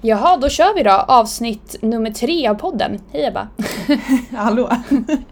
Jaha, 0.00 0.36
då 0.36 0.48
kör 0.48 0.74
vi 0.74 0.82
då 0.82 0.90
avsnitt 0.90 1.76
nummer 1.82 2.10
tre 2.10 2.48
av 2.48 2.54
podden. 2.54 2.98
Hej 3.12 3.26
Ebba! 3.26 3.48
Hallå! 4.36 4.70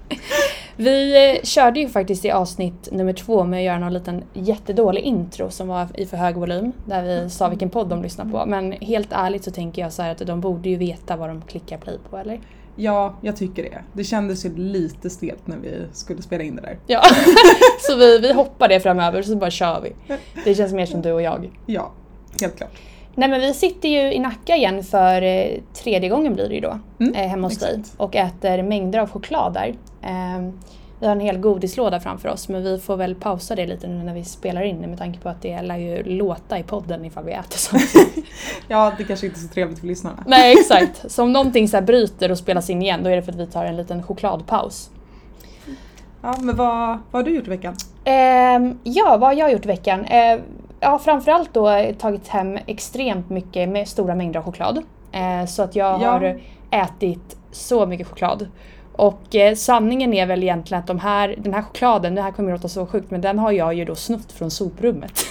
Vi 0.76 1.30
eh, 1.30 1.42
körde 1.42 1.80
ju 1.80 1.88
faktiskt 1.88 2.24
i 2.24 2.30
avsnitt 2.30 2.88
nummer 2.92 3.12
två 3.12 3.44
med 3.44 3.58
att 3.58 3.64
göra 3.64 3.78
någon 3.78 3.92
liten 3.92 4.24
jättedålig 4.32 5.02
intro 5.02 5.50
som 5.50 5.68
var 5.68 5.88
i 5.94 6.06
för 6.06 6.16
hög 6.16 6.36
volym. 6.36 6.72
Där 6.84 7.02
vi 7.02 7.30
sa 7.30 7.48
vilken 7.48 7.70
podd 7.70 7.88
de 7.88 8.02
lyssnar 8.02 8.24
på. 8.24 8.46
Men 8.46 8.72
helt 8.72 9.08
ärligt 9.10 9.44
så 9.44 9.50
tänker 9.50 9.82
jag 9.82 9.92
så 9.92 10.02
här 10.02 10.12
att 10.12 10.26
de 10.26 10.40
borde 10.40 10.68
ju 10.68 10.76
veta 10.76 11.16
vad 11.16 11.28
de 11.28 11.42
klickar 11.42 11.78
play 11.78 11.98
på 12.10 12.16
eller? 12.16 12.40
Ja, 12.76 13.14
jag 13.20 13.36
tycker 13.36 13.62
det. 13.62 13.82
Det 13.92 14.04
kändes 14.04 14.44
ju 14.44 14.56
lite 14.56 15.10
stelt 15.10 15.46
när 15.46 15.56
vi 15.56 15.82
skulle 15.92 16.22
spela 16.22 16.44
in 16.44 16.56
det 16.56 16.62
där. 16.62 16.78
Ja, 16.86 17.02
så 17.80 17.96
vi, 17.96 18.18
vi 18.18 18.32
hoppar 18.32 18.68
det 18.68 18.80
framöver 18.80 19.22
så 19.22 19.36
bara 19.36 19.50
kör 19.50 19.80
vi. 19.80 20.16
Det 20.44 20.54
känns 20.54 20.72
mer 20.72 20.86
som 20.86 21.02
du 21.02 21.12
och 21.12 21.22
jag. 21.22 21.50
Ja, 21.66 21.92
helt 22.40 22.56
klart. 22.56 22.72
Nej 23.18 23.28
men 23.28 23.40
vi 23.40 23.54
sitter 23.54 23.88
ju 23.88 24.12
i 24.12 24.18
Nacka 24.18 24.56
igen 24.56 24.84
för 24.84 25.22
eh, 25.22 25.50
tredje 25.74 26.08
gången 26.08 26.34
blir 26.34 26.48
det 26.48 26.54
ju 26.54 26.60
då. 26.60 26.78
Mm, 27.00 27.14
eh, 27.14 27.28
hemma 27.28 27.46
hos 27.46 27.58
dig. 27.58 27.82
Och 27.96 28.16
äter 28.16 28.62
mängder 28.62 28.98
av 28.98 29.10
choklad 29.10 29.52
där. 29.52 29.74
Eh, 30.02 30.50
vi 31.00 31.06
har 31.06 31.12
en 31.12 31.20
hel 31.20 31.38
godislåda 31.38 32.00
framför 32.00 32.28
oss 32.28 32.48
men 32.48 32.62
vi 32.62 32.78
får 32.78 32.96
väl 32.96 33.14
pausa 33.14 33.54
det 33.54 33.66
lite 33.66 33.88
nu 33.88 34.04
när 34.04 34.14
vi 34.14 34.24
spelar 34.24 34.62
in 34.62 34.76
med 34.76 34.98
tanke 34.98 35.18
på 35.18 35.28
att 35.28 35.42
det 35.42 35.62
lär 35.62 35.76
ju 35.76 36.02
låta 36.02 36.58
i 36.58 36.62
podden 36.62 37.04
ifall 37.04 37.24
vi 37.24 37.32
äter 37.32 37.58
sånt. 37.58 37.82
Ja, 38.68 38.92
det 38.98 39.04
kanske 39.04 39.26
inte 39.26 39.38
är 39.38 39.42
så 39.42 39.48
trevligt 39.48 39.78
för 39.78 39.86
lyssnarna. 39.86 40.24
Nej 40.26 40.52
exakt. 40.58 41.10
Så 41.10 41.22
om 41.22 41.32
någonting 41.32 41.68
så 41.68 41.80
bryter 41.80 42.30
och 42.30 42.38
spelas 42.38 42.70
in 42.70 42.82
igen 42.82 43.02
då 43.02 43.10
är 43.10 43.16
det 43.16 43.22
för 43.22 43.32
att 43.32 43.38
vi 43.38 43.46
tar 43.46 43.64
en 43.64 43.76
liten 43.76 44.02
chokladpaus. 44.02 44.90
Ja, 46.22 46.34
men 46.40 46.56
vad, 46.56 46.88
vad 46.88 46.98
har 47.12 47.22
du 47.22 47.36
gjort 47.36 47.46
i 47.46 47.50
veckan? 47.50 47.76
Ehm, 48.04 48.78
ja, 48.82 49.16
vad 49.16 49.28
har 49.28 49.32
jag 49.32 49.52
gjort 49.52 49.64
i 49.64 49.68
veckan? 49.68 50.04
Eh, 50.04 50.40
ja, 50.80 50.98
framförallt 50.98 51.54
då 51.54 51.68
eh, 51.68 51.94
tagit 51.94 52.28
hem 52.28 52.58
extremt 52.66 53.30
mycket 53.30 53.68
med 53.68 53.88
stora 53.88 54.14
mängder 54.14 54.40
av 54.40 54.44
choklad. 54.44 54.82
Eh, 55.12 55.46
så 55.46 55.62
att 55.62 55.76
jag 55.76 56.02
Ja. 56.02 56.10
har 56.10 56.40
ätit 56.70 57.36
så 57.52 57.86
mycket 57.86 58.06
choklad. 58.08 58.48
Och 58.92 59.34
eh, 59.34 59.54
sanningen 59.54 60.14
är 60.14 60.26
väl 60.26 60.42
egentligen 60.42 60.80
att 60.80 60.86
de 60.86 60.98
här, 60.98 61.34
den 61.38 61.54
här 61.54 61.62
chokladen, 61.62 62.14
det 62.14 62.22
här 62.22 62.30
kommer 62.30 62.52
att 62.52 62.58
låta 62.58 62.68
så 62.68 62.86
sjukt, 62.86 63.10
men 63.10 63.20
den 63.20 63.38
har 63.38 63.52
jag 63.52 63.74
ju 63.74 63.84
då 63.84 63.94
snott 63.94 64.32
från 64.32 64.50
soprummet. 64.50 65.22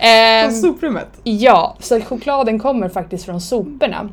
Ehm, 0.00 0.50
Från 0.50 0.60
soprummet? 0.60 1.08
Ja, 1.22 1.76
så 1.80 2.00
chokladen 2.00 2.58
kommer 2.58 2.88
faktiskt 2.88 3.24
från 3.24 3.40
soporna. 3.40 4.08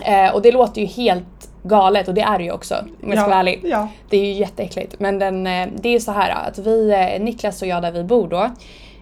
Eh, 0.00 0.34
och 0.34 0.42
det 0.42 0.52
låter 0.52 0.80
ju 0.80 0.86
helt 0.86 1.47
galet 1.68 2.08
och 2.08 2.14
det 2.14 2.20
är 2.20 2.38
det 2.38 2.44
ju 2.44 2.52
också 2.52 2.74
om 3.02 3.08
jag 3.08 3.18
ska 3.18 3.26
vara 3.28 3.38
ärlig. 3.38 3.60
Ja. 3.64 3.88
Det 4.10 4.16
är 4.16 4.24
ju 4.24 4.32
jätteäckligt. 4.32 4.94
Men 5.00 5.18
den, 5.18 5.46
eh, 5.46 5.68
det 5.76 5.88
är 5.88 5.92
ju 5.92 6.00
så 6.00 6.12
här 6.12 6.48
att 6.48 6.58
vi, 6.58 6.90
eh, 6.90 7.22
Niklas 7.24 7.62
och 7.62 7.68
jag 7.68 7.82
där 7.82 7.92
vi 7.92 8.04
bor 8.04 8.28
då, 8.28 8.50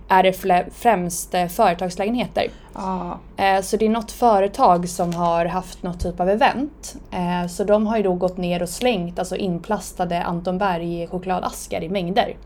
är 0.08 0.22
det 0.22 0.32
främst 0.74 1.34
eh, 1.34 1.46
företagslägenheter. 1.46 2.46
Ja. 2.74 3.18
Eh, 3.36 3.60
Så 3.62 3.76
det 3.76 3.84
är 3.86 3.90
något 3.90 4.12
företag 4.12 4.88
som 4.88 5.14
har 5.14 5.46
haft 5.46 5.82
något 5.82 6.00
typ 6.00 6.20
av 6.20 6.28
event. 6.30 6.96
Så 7.50 7.64
de 7.64 7.86
har 7.86 7.96
ju 7.96 8.02
då 8.02 8.14
gått 8.14 8.36
ner 8.36 8.62
och 8.62 8.68
slängt 8.68 9.18
alltså 9.18 9.36
inplastade 9.36 10.22
Anton 10.22 10.58
Berg 10.58 11.06
chokladaskar 11.06 11.82
i 11.84 11.88
mängder. 11.88 12.36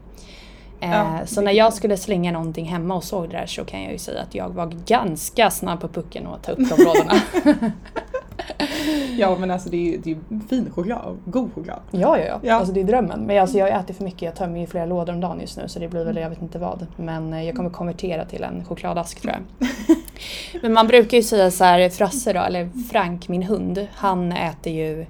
Eh, 0.81 0.91
Ja, 0.91 1.19
Så 1.27 1.34
det 1.41 1.45
när 1.45 1.53
är 1.53 1.56
jag 1.56 1.73
skulle 1.73 1.97
slänga 1.97 2.33
någonting 2.33 2.64
hemma 2.67 2.95
och 2.95 3.05
såg 3.05 3.31
det 3.31 3.36
där 3.36 3.47
så 3.47 3.64
kan 3.64 3.83
jag 3.83 3.92
ju 3.92 3.98
säga 3.98 4.23
att 4.23 4.34
jag 4.34 4.48
var 4.48 4.67
ganska 4.86 5.50
snabb 5.50 5.81
på 5.81 5.89
pucken 5.89 6.27
och 6.27 6.42
ta 6.42 6.53
upp 6.53 6.59
de 6.59 6.64
lådorna. 6.84 7.20
ja, 9.19 9.36
men 9.41 9.51
alltså 9.51 9.69
det 9.70 9.77
är 9.77 9.92
ju 9.92 9.98
det 9.98 10.11
är 10.11 10.48
fin 10.48 10.70
choklad. 10.75 11.19
God 11.25 11.55
choklad. 11.55 11.81
Ja, 11.91 12.19
ja, 12.19 12.25
ja. 12.25 12.41
Ja. 12.42 12.55
Alltså 12.55 12.75
det 12.75 12.81
är 12.81 12.84
drömmen. 12.84 13.20
Men 13.20 13.39
alltså, 13.42 13.58
jag 13.58 13.69
äter 13.69 13.95
för 13.95 14.05
mycket. 14.05 14.23
Jag 14.23 14.34
tömmer 14.36 14.61
ju 14.61 14.67
flera 14.67 14.86
lådor 14.86 15.12
om 15.12 15.20
dagen 15.20 15.41
just 15.41 15.56
nu 15.56 15.69
så 15.69 15.78
det 15.78 15.89
blir 15.89 16.05
väl 16.05 16.17
jag 16.17 16.31
vet 16.31 16.42
inte 16.42 16.58
vad. 16.58 16.86
Men 16.97 17.33
eh, 17.33 17.45
jag 17.45 17.56
kommer 17.56 17.70
konvertera 17.70 18.25
till 18.25 18.42
en 18.42 18.64
chokladask 18.64 19.20
tror 19.20 19.34
jag. 19.34 19.69
Men 20.62 20.73
man 20.73 20.86
brukar 20.86 21.17
ju 21.17 21.23
säga 21.23 21.51
så 21.51 21.64
här, 21.64 21.89
Frasse 21.89 22.33
då, 22.33 22.41
eller 22.41 22.69
Frank, 22.91 23.28
min 23.28 23.42
hund, 23.42 23.86
han 23.95 24.33
äter 24.33 24.73
ju 24.73 25.06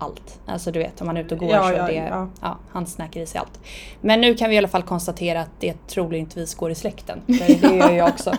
allt. 0.00 0.40
Alltså 0.46 0.70
du 0.70 0.78
vet 0.78 1.00
om 1.00 1.06
man 1.06 1.16
är 1.16 1.20
ute 1.20 1.34
och 1.34 1.40
går 1.40 1.50
Ja, 1.50 1.68
så 1.68 1.74
ja, 1.74 1.86
det, 1.86 1.94
ja. 1.94 2.28
ja, 2.40 2.58
han 2.70 2.86
snackar 2.86 3.20
i 3.20 3.26
sig 3.26 3.38
allt. 3.38 3.60
Men 4.00 4.20
nu 4.20 4.34
kan 4.34 4.48
vi 4.48 4.54
i 4.54 4.58
alla 4.58 4.68
fall 4.68 4.82
konstatera 4.82 5.40
att 5.40 5.50
det 5.60 5.86
troligtvis 5.86 6.54
går 6.54 6.70
i 6.70 6.74
släkten. 6.74 7.22
För 7.26 7.68
det 7.68 7.76
gör 7.76 7.90
jag 7.90 8.08
också. 8.08 8.32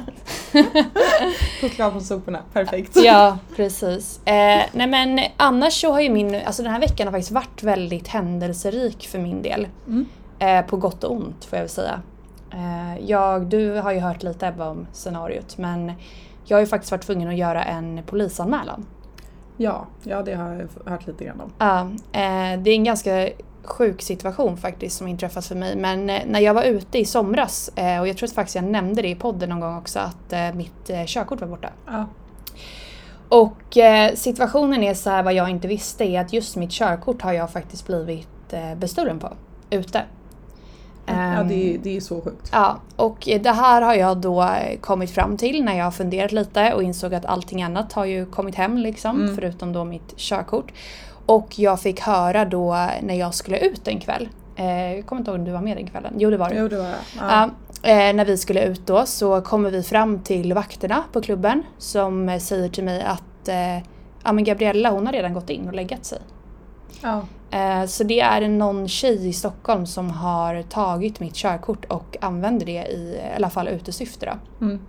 Choklad 1.61 1.91
från 1.91 2.01
soporna, 2.01 2.39
perfekt. 2.53 2.95
Ja, 2.95 3.37
precis. 3.55 4.19
Eh, 4.25 4.61
nej 4.71 4.87
men 4.87 5.19
annars 5.37 5.81
så 5.81 5.91
har 5.91 6.01
ju 6.01 6.09
min, 6.09 6.35
alltså 6.45 6.63
den 6.63 6.71
här 6.71 6.79
veckan 6.79 7.07
har 7.07 7.11
faktiskt 7.11 7.31
varit 7.31 7.63
väldigt 7.63 8.07
händelserik 8.07 9.07
för 9.07 9.19
min 9.19 9.41
del. 9.41 9.67
Mm. 9.87 10.05
Eh, 10.39 10.65
på 10.65 10.77
gott 10.77 11.03
och 11.03 11.15
ont 11.15 11.45
får 11.45 11.57
jag 11.57 11.63
väl 11.63 11.69
säga. 11.69 12.01
Eh, 12.53 13.05
jag, 13.05 13.45
du 13.45 13.75
har 13.75 13.91
ju 13.91 13.99
hört 13.99 14.23
lite 14.23 14.47
Ebba 14.47 14.69
om 14.69 14.87
scenariot 14.93 15.57
men 15.57 15.91
jag 16.45 16.57
har 16.57 16.61
ju 16.61 16.67
faktiskt 16.67 16.91
varit 16.91 17.05
tvungen 17.05 17.29
att 17.29 17.37
göra 17.37 17.63
en 17.63 18.01
polisanmälan. 18.05 18.85
Ja, 19.61 19.87
ja, 20.03 20.21
det 20.21 20.33
har 20.33 20.67
jag 20.85 20.91
hört 20.91 21.07
lite 21.07 21.25
grann 21.25 21.41
om. 21.41 21.51
Ja, 21.57 21.81
eh, 22.19 22.59
det 22.59 22.69
är 22.69 22.75
en 22.75 22.83
ganska 22.83 23.29
sjuk 23.63 24.01
situation 24.01 24.57
faktiskt 24.57 24.97
som 24.97 25.07
inträffat 25.07 25.45
för 25.45 25.55
mig. 25.55 25.75
Men 25.75 26.09
eh, 26.09 26.21
när 26.25 26.39
jag 26.39 26.53
var 26.53 26.63
ute 26.63 26.99
i 26.99 27.05
somras, 27.05 27.71
eh, 27.75 27.99
och 27.99 28.07
jag 28.07 28.17
tror 28.17 28.27
att 28.27 28.35
faktiskt 28.35 28.55
jag 28.55 28.65
nämnde 28.65 29.01
det 29.01 29.09
i 29.09 29.15
podden 29.15 29.49
någon 29.49 29.59
gång 29.59 29.77
också, 29.77 29.99
att 29.99 30.55
mitt 30.55 30.91
körkort 31.05 31.41
var 31.41 31.47
borta. 31.47 31.69
Ja. 31.87 32.05
Och 33.29 33.77
situationen 34.13 34.83
är 34.83 34.93
så 34.93 35.09
här, 35.09 35.23
vad 35.23 35.33
jag 35.33 35.49
inte 35.49 35.67
visste 35.67 36.03
är 36.03 36.21
att 36.21 36.33
just 36.33 36.55
mitt 36.55 36.71
körkort 36.71 37.21
har 37.21 37.33
jag 37.33 37.51
faktiskt 37.51 37.87
blivit 37.87 38.53
bestulen 38.77 39.19
på, 39.19 39.33
ute. 39.69 40.01
Ja, 41.15 41.39
Ehm, 41.41 41.47
det, 41.47 41.73
är- 41.73 41.77
det 41.77 41.97
är 41.97 42.01
så 42.01 42.21
sjukt. 42.21 42.49
Ja, 42.51 42.77
och 42.95 43.17
det 43.41 43.51
här 43.51 43.81
har 43.81 43.93
jag 43.93 44.17
då 44.17 44.41
eh, 44.43 44.79
kommit 44.81 45.11
fram 45.11 45.37
till 45.37 45.63
när 45.63 45.77
jag 45.77 45.83
har 45.83 45.91
funderat 45.91 46.31
lite 46.31 46.73
och 46.73 46.83
insåg 46.83 47.13
att 47.13 47.25
allting 47.25 47.63
annat 47.63 47.93
har 47.93 48.05
ju 48.05 48.25
kommit 48.25 48.55
hem 48.55 48.77
liksom, 48.77 49.21
Mm. 49.21 49.35
förutom 49.35 49.73
då 49.73 49.83
mitt 49.83 50.17
körkort. 50.17 50.71
Och 51.25 51.59
jag 51.59 51.79
fick 51.81 51.99
höra 51.99 52.45
då 52.45 52.87
när 53.01 53.13
jag 53.15 53.33
skulle 53.33 53.57
ut 53.59 53.87
en 53.87 53.99
kväll, 53.99 54.29
eh, 54.55 54.93
jag 54.95 55.05
kommer 55.05 55.19
inte 55.19 55.31
ihåg 55.31 55.39
om 55.39 55.45
du 55.45 55.51
var 55.51 55.61
med 55.61 55.77
den 55.77 55.87
kvällen, 55.87 56.13
jo 56.17 56.29
det 56.29 56.37
var 56.37 56.49
du. 56.49 56.55
Jo, 56.55 56.67
det 56.67 56.77
var 56.77 56.85
jag. 56.85 56.95
Ja. 57.19 57.43
eh, 57.89 58.13
när 58.15 58.25
vi 58.25 58.37
skulle 58.37 58.63
ut 58.65 58.87
då 58.87 59.05
så 59.05 59.41
kommer 59.41 59.69
vi 59.69 59.83
fram 59.83 60.19
till 60.19 60.53
vakterna 60.53 61.03
på 61.13 61.21
klubben 61.21 61.63
som 61.77 62.39
säger 62.41 62.69
till 62.69 62.83
mig 62.83 63.01
att 63.01 63.49
ja, 64.23 64.31
men 64.31 64.43
Gabriella 64.43 64.89
hon 64.89 65.05
har 65.05 65.13
redan 65.13 65.33
gått 65.33 65.49
in 65.49 65.67
och 65.67 65.73
läggat 65.73 66.05
sig. 66.05 66.19
Ja. 67.01 67.21
Eh, 67.51 67.85
Så 67.85 68.03
det 68.03 68.19
är 68.19 68.47
någon 68.47 68.87
tjej 68.87 69.27
i 69.29 69.33
Stockholm 69.33 69.85
som 69.85 70.09
har 70.09 70.61
tagit 70.61 71.19
mitt 71.19 71.35
körkort 71.35 71.85
och 71.85 72.17
använder 72.21 72.65
det 72.65 72.71
i, 72.87 73.19
i 73.33 73.35
alla 73.35 73.49
fall 73.49 73.67
utesyfte 73.67 74.25
då. 74.25 74.65
Mm. 74.65 74.79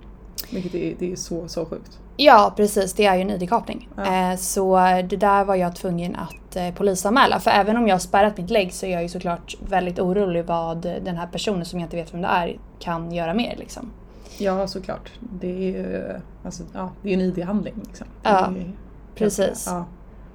Vilket 0.52 0.74
är, 0.74 0.94
det 0.98 1.12
är 1.12 1.16
så, 1.16 1.48
så 1.48 1.64
sjukt. 1.66 1.98
Ja 2.16 2.52
precis, 2.56 2.92
det 2.94 3.06
är 3.06 3.14
ju 3.14 3.20
en 3.22 3.30
ID-kapning. 3.30 3.88
Ja. 3.96 4.30
Eh, 4.32 4.36
Så 4.36 4.76
det 5.08 5.16
där 5.16 5.44
var 5.44 5.54
jag 5.54 5.76
tvungen 5.76 6.16
att 6.16 6.56
eh, 6.56 6.70
polisanmäla. 6.74 7.40
För 7.40 7.50
även 7.50 7.76
om 7.76 7.88
jag 7.88 7.94
har 7.94 8.00
spärrat 8.00 8.36
mitt 8.36 8.50
lägg 8.50 8.72
så 8.74 8.86
är 8.86 8.90
jag 8.90 9.02
ju 9.02 9.08
såklart 9.08 9.56
väldigt 9.68 9.98
orolig 9.98 10.44
vad 10.44 10.76
den 10.82 11.16
här 11.16 11.26
personen 11.26 11.64
som 11.64 11.78
jag 11.80 11.86
inte 11.86 11.96
vet 11.96 12.14
vem 12.14 12.22
det 12.22 12.28
är 12.28 12.58
kan 12.78 13.12
göra 13.12 13.34
mer 13.34 13.56
liksom. 13.58 13.90
Ja, 14.38 14.66
såklart. 14.66 15.10
Det 15.20 15.46
är 15.46 15.60
ju 15.60 16.04
alltså, 16.44 16.62
ja, 16.74 16.90
det 17.02 17.08
är 17.10 17.14
en 17.14 17.20
ID-handling. 17.20 17.74
Liksom. 17.86 18.06
Ja, 18.22 18.30
är- 18.46 18.72
precis. 19.14 19.64
Ja. 19.70 19.84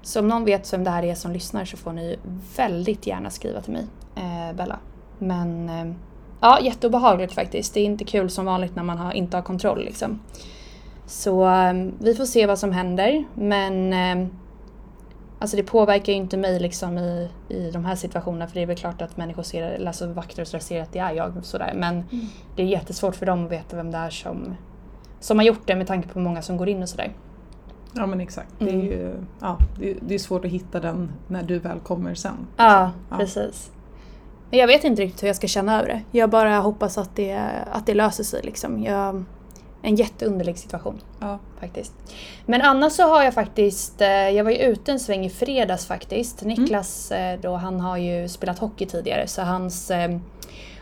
Så 0.07 0.19
om 0.19 0.28
någon 0.28 0.45
vet 0.45 0.73
vem 0.73 0.84
det 0.84 0.90
här 0.90 1.03
är 1.03 1.16
som 1.16 1.31
lyssnar 1.31 1.66
så 1.66 1.78
får 1.78 1.94
ni 1.94 2.18
väldigt 2.57 3.07
gärna 3.07 3.29
skriva 3.29 3.62
till 3.62 3.73
mig, 3.73 3.85
eh, 4.16 4.56
Bella. 4.56 4.79
Men 5.19 5.69
eh, 5.69 5.95
ja, 6.41 6.59
jätteobehagligt 6.62 7.34
faktiskt. 7.34 7.73
Det 7.73 7.79
är 7.79 7.85
inte 7.85 8.03
kul 8.03 8.29
som 8.29 8.45
vanligt 8.45 8.75
när 8.75 8.84
man 8.84 8.97
har, 8.97 9.13
inte 9.13 9.38
har 9.38 9.41
kontroll 9.41 9.84
liksom. 9.85 10.19
Så 11.06 11.50
eh, 11.50 11.73
vi 12.00 12.16
får 12.16 12.25
se 12.25 12.45
vad 12.45 12.59
som 12.59 12.72
händer. 12.72 13.25
Men 13.35 13.94
eh, 13.94 14.28
alltså 15.40 15.57
det 15.57 15.63
påverkar 15.63 16.13
ju 16.13 16.18
inte 16.18 16.38
mig 16.38 16.59
liksom 16.59 16.97
i, 16.97 17.29
i 17.50 17.72
de 17.72 17.85
här 17.85 17.95
situationerna 17.95 18.47
för 18.47 18.56
det 18.56 18.62
är 18.62 18.66
väl 18.66 18.78
klart 18.78 19.01
att 19.01 19.18
människor 19.18 19.44
ser, 19.44 19.63
eller 19.63 19.88
alltså 19.88 20.07
vakter 20.07 20.41
och 20.41 20.47
sådär 20.47 20.63
ser 20.63 20.81
att 20.81 20.94
det 20.94 21.00
är 21.00 21.13
jag. 21.13 21.45
Sådär. 21.45 21.74
Men 21.75 22.03
det 22.56 22.63
är 22.63 22.68
jättesvårt 22.68 23.16
för 23.16 23.25
dem 23.25 23.45
att 23.45 23.51
veta 23.51 23.75
vem 23.75 23.91
det 23.91 23.97
är 23.97 24.09
som, 24.09 24.56
som 25.19 25.39
har 25.39 25.45
gjort 25.45 25.68
det 25.68 25.75
med 25.75 25.88
tanke 25.88 26.07
på 26.07 26.19
hur 26.19 26.24
många 26.24 26.42
som 26.42 26.57
går 26.57 26.69
in 26.69 26.81
och 26.81 26.89
sådär. 26.89 27.12
Ja, 27.94 28.06
men 28.06 28.22
exakt. 28.22 28.50
Det 28.60 28.69
är, 28.69 28.74
Mm. 28.74 28.86
ju, 28.86 29.13
ja, 29.42 29.57
det, 29.80 29.94
det 30.01 30.16
är 30.16 30.19
svårt 30.19 30.45
att 30.45 30.51
hitta 30.51 30.80
den 30.80 31.12
när 31.28 31.44
du 31.44 31.60
väl 31.60 31.80
kommer 31.80 32.16
sen. 32.16 32.48
Ja, 32.57 32.86
liksom. 32.86 33.01
Ja. 33.10 33.18
precis. 33.18 33.72
Men 34.50 34.60
jag 34.60 34.68
vet 34.68 34.84
inte 34.84 35.01
riktigt 35.01 35.24
hur 35.24 35.28
jag 35.28 35.36
ska 35.36 35.48
känna 35.48 35.80
över 35.80 35.88
det. 35.88 36.01
Jag 36.19 36.30
bara 36.30 36.57
hoppas 36.57 36.98
att 36.98 37.16
det, 37.16 37.42
att 37.72 37.86
det 37.86 37.94
löser 37.94 38.24
sig. 38.24 38.42
Liksom. 38.44 38.84
Jag, 38.84 39.24
en 39.81 39.95
jätteunderlig 39.95 40.57
situation 40.57 41.00
Ja. 41.19 41.39
faktiskt. 41.60 41.94
Men 42.45 42.62
annars 42.62 42.94
så 42.94 43.04
har 43.04 43.24
jag 43.24 43.34
faktiskt, 43.34 44.01
eh, 44.01 44.07
jag 44.10 44.44
var 44.44 44.51
ju 44.51 44.57
ute 44.57 44.92
en 44.92 45.00
sväng 45.00 45.25
i 45.25 45.30
fredags 45.30 45.86
faktiskt. 45.86 46.44
Niklas 46.44 47.12
eh, 47.12 47.39
då, 47.39 47.56
han 47.56 47.80
har 47.80 47.98
ju 47.98 48.28
spelat 48.30 48.60
hockey 48.60 48.86
tidigare 48.86 49.28
så 49.28 49.42
hans 49.42 49.92
eh, 49.92 50.18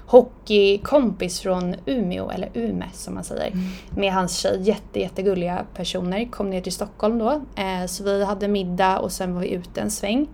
hockeykompis 0.08 1.40
från 1.40 1.76
Umeå, 1.86 2.30
eller 2.30 2.50
Ume 2.54 2.86
som 2.94 3.14
man 3.14 3.24
säger, 3.24 3.54
med 3.90 4.14
hans 4.14 4.38
tjej, 4.38 4.62
jätte, 4.62 5.00
jättegulliga 5.00 5.66
personer, 5.76 6.26
kom 6.26 6.50
ner 6.50 6.62
till 6.62 6.72
Stockholm 6.72 7.20
då. 7.20 7.32
Eh, 7.56 7.86
så 7.88 8.04
vi 8.04 8.26
hade 8.26 8.48
middag 8.48 9.00
och 9.00 9.12
sen 9.12 9.34
var 9.34 9.42
vi 9.42 9.50
ute 9.50 9.82
en 9.82 9.92
sväng. 9.92 10.28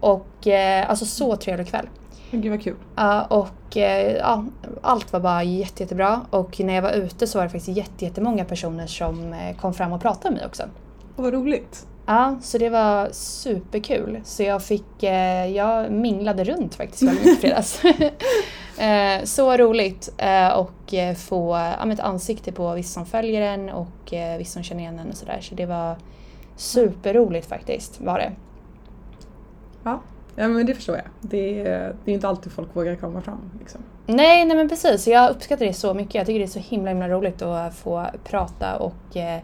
Och 0.00 0.46
eh, 0.46 0.90
alltså 0.90 1.04
så 1.04 1.36
trevlig 1.36 1.68
kväll. 1.68 1.86
Gud 2.30 2.50
vad 2.50 2.62
kul. 2.62 2.76
Ja, 2.96 3.24
och 3.24 3.76
eh, 3.76 4.16
ja, 4.16 4.44
allt 4.82 5.12
var 5.12 5.20
bara 5.20 5.42
jätte, 5.42 5.82
jättebra. 5.82 6.20
Och 6.30 6.60
när 6.60 6.74
jag 6.74 6.82
var 6.82 6.92
ute 6.92 7.26
så 7.26 7.38
var 7.38 7.44
det 7.44 7.50
faktiskt 7.50 7.76
jätte, 7.76 8.04
jättemånga 8.04 8.44
personer 8.44 8.86
som 8.86 9.32
eh, 9.32 9.56
kom 9.56 9.74
fram 9.74 9.92
och 9.92 10.02
pratade 10.02 10.30
med 10.30 10.38
mig 10.38 10.46
också. 10.46 10.62
Och 11.16 11.24
vad 11.24 11.32
roligt. 11.32 11.86
Ja, 12.06 12.36
så 12.42 12.58
det 12.58 12.68
var 12.68 13.08
superkul. 13.12 14.20
Så 14.24 14.42
jag 14.42 14.62
fick, 14.62 15.02
eh, 15.02 15.46
jag 15.46 15.92
minglade 15.92 16.44
runt 16.44 16.74
faktiskt 16.74 17.02
väldigt 17.02 17.24
mycket 17.24 17.38
i 17.38 17.40
fredags. 17.40 17.84
eh, 18.78 19.24
så 19.24 19.56
roligt 19.56 20.12
eh, 20.18 20.48
och 20.48 20.94
eh, 20.94 21.14
få 21.14 21.50
ja, 21.78 21.92
ett 21.92 22.00
ansikte 22.00 22.52
på 22.52 22.74
vissa 22.74 22.94
som 22.94 23.06
följer 23.06 23.40
en 23.40 23.68
och 23.68 24.12
eh, 24.12 24.38
vissa 24.38 24.52
som 24.52 24.62
känner 24.62 24.80
igen 24.80 24.98
en 24.98 25.08
och 25.08 25.16
sådär. 25.16 25.38
Så 25.40 25.54
det 25.54 25.66
var 25.66 25.96
superroligt 26.56 27.48
faktiskt, 27.48 28.00
var 28.00 28.18
det. 28.18 28.32
Ja, 29.84 30.00
ja 30.36 30.48
men 30.48 30.66
det 30.66 30.74
förstår 30.74 30.96
jag. 30.96 31.06
Det 31.20 31.60
är, 31.60 31.96
det 32.04 32.10
är 32.10 32.14
inte 32.14 32.28
alltid 32.28 32.52
folk 32.52 32.76
vågar 32.76 32.96
komma 32.96 33.20
fram. 33.20 33.50
Liksom. 33.60 33.80
Nej, 34.06 34.44
nej 34.44 34.56
men 34.56 34.68
precis. 34.68 35.06
Jag 35.06 35.30
uppskattar 35.30 35.66
det 35.66 35.74
så 35.74 35.94
mycket. 35.94 36.14
Jag 36.14 36.26
tycker 36.26 36.38
det 36.38 36.44
är 36.44 36.46
så 36.46 36.58
himla 36.58 36.90
himla 36.90 37.08
roligt 37.08 37.42
att 37.42 37.74
få 37.74 38.06
prata 38.24 38.76
och 38.76 39.16
eh, 39.16 39.40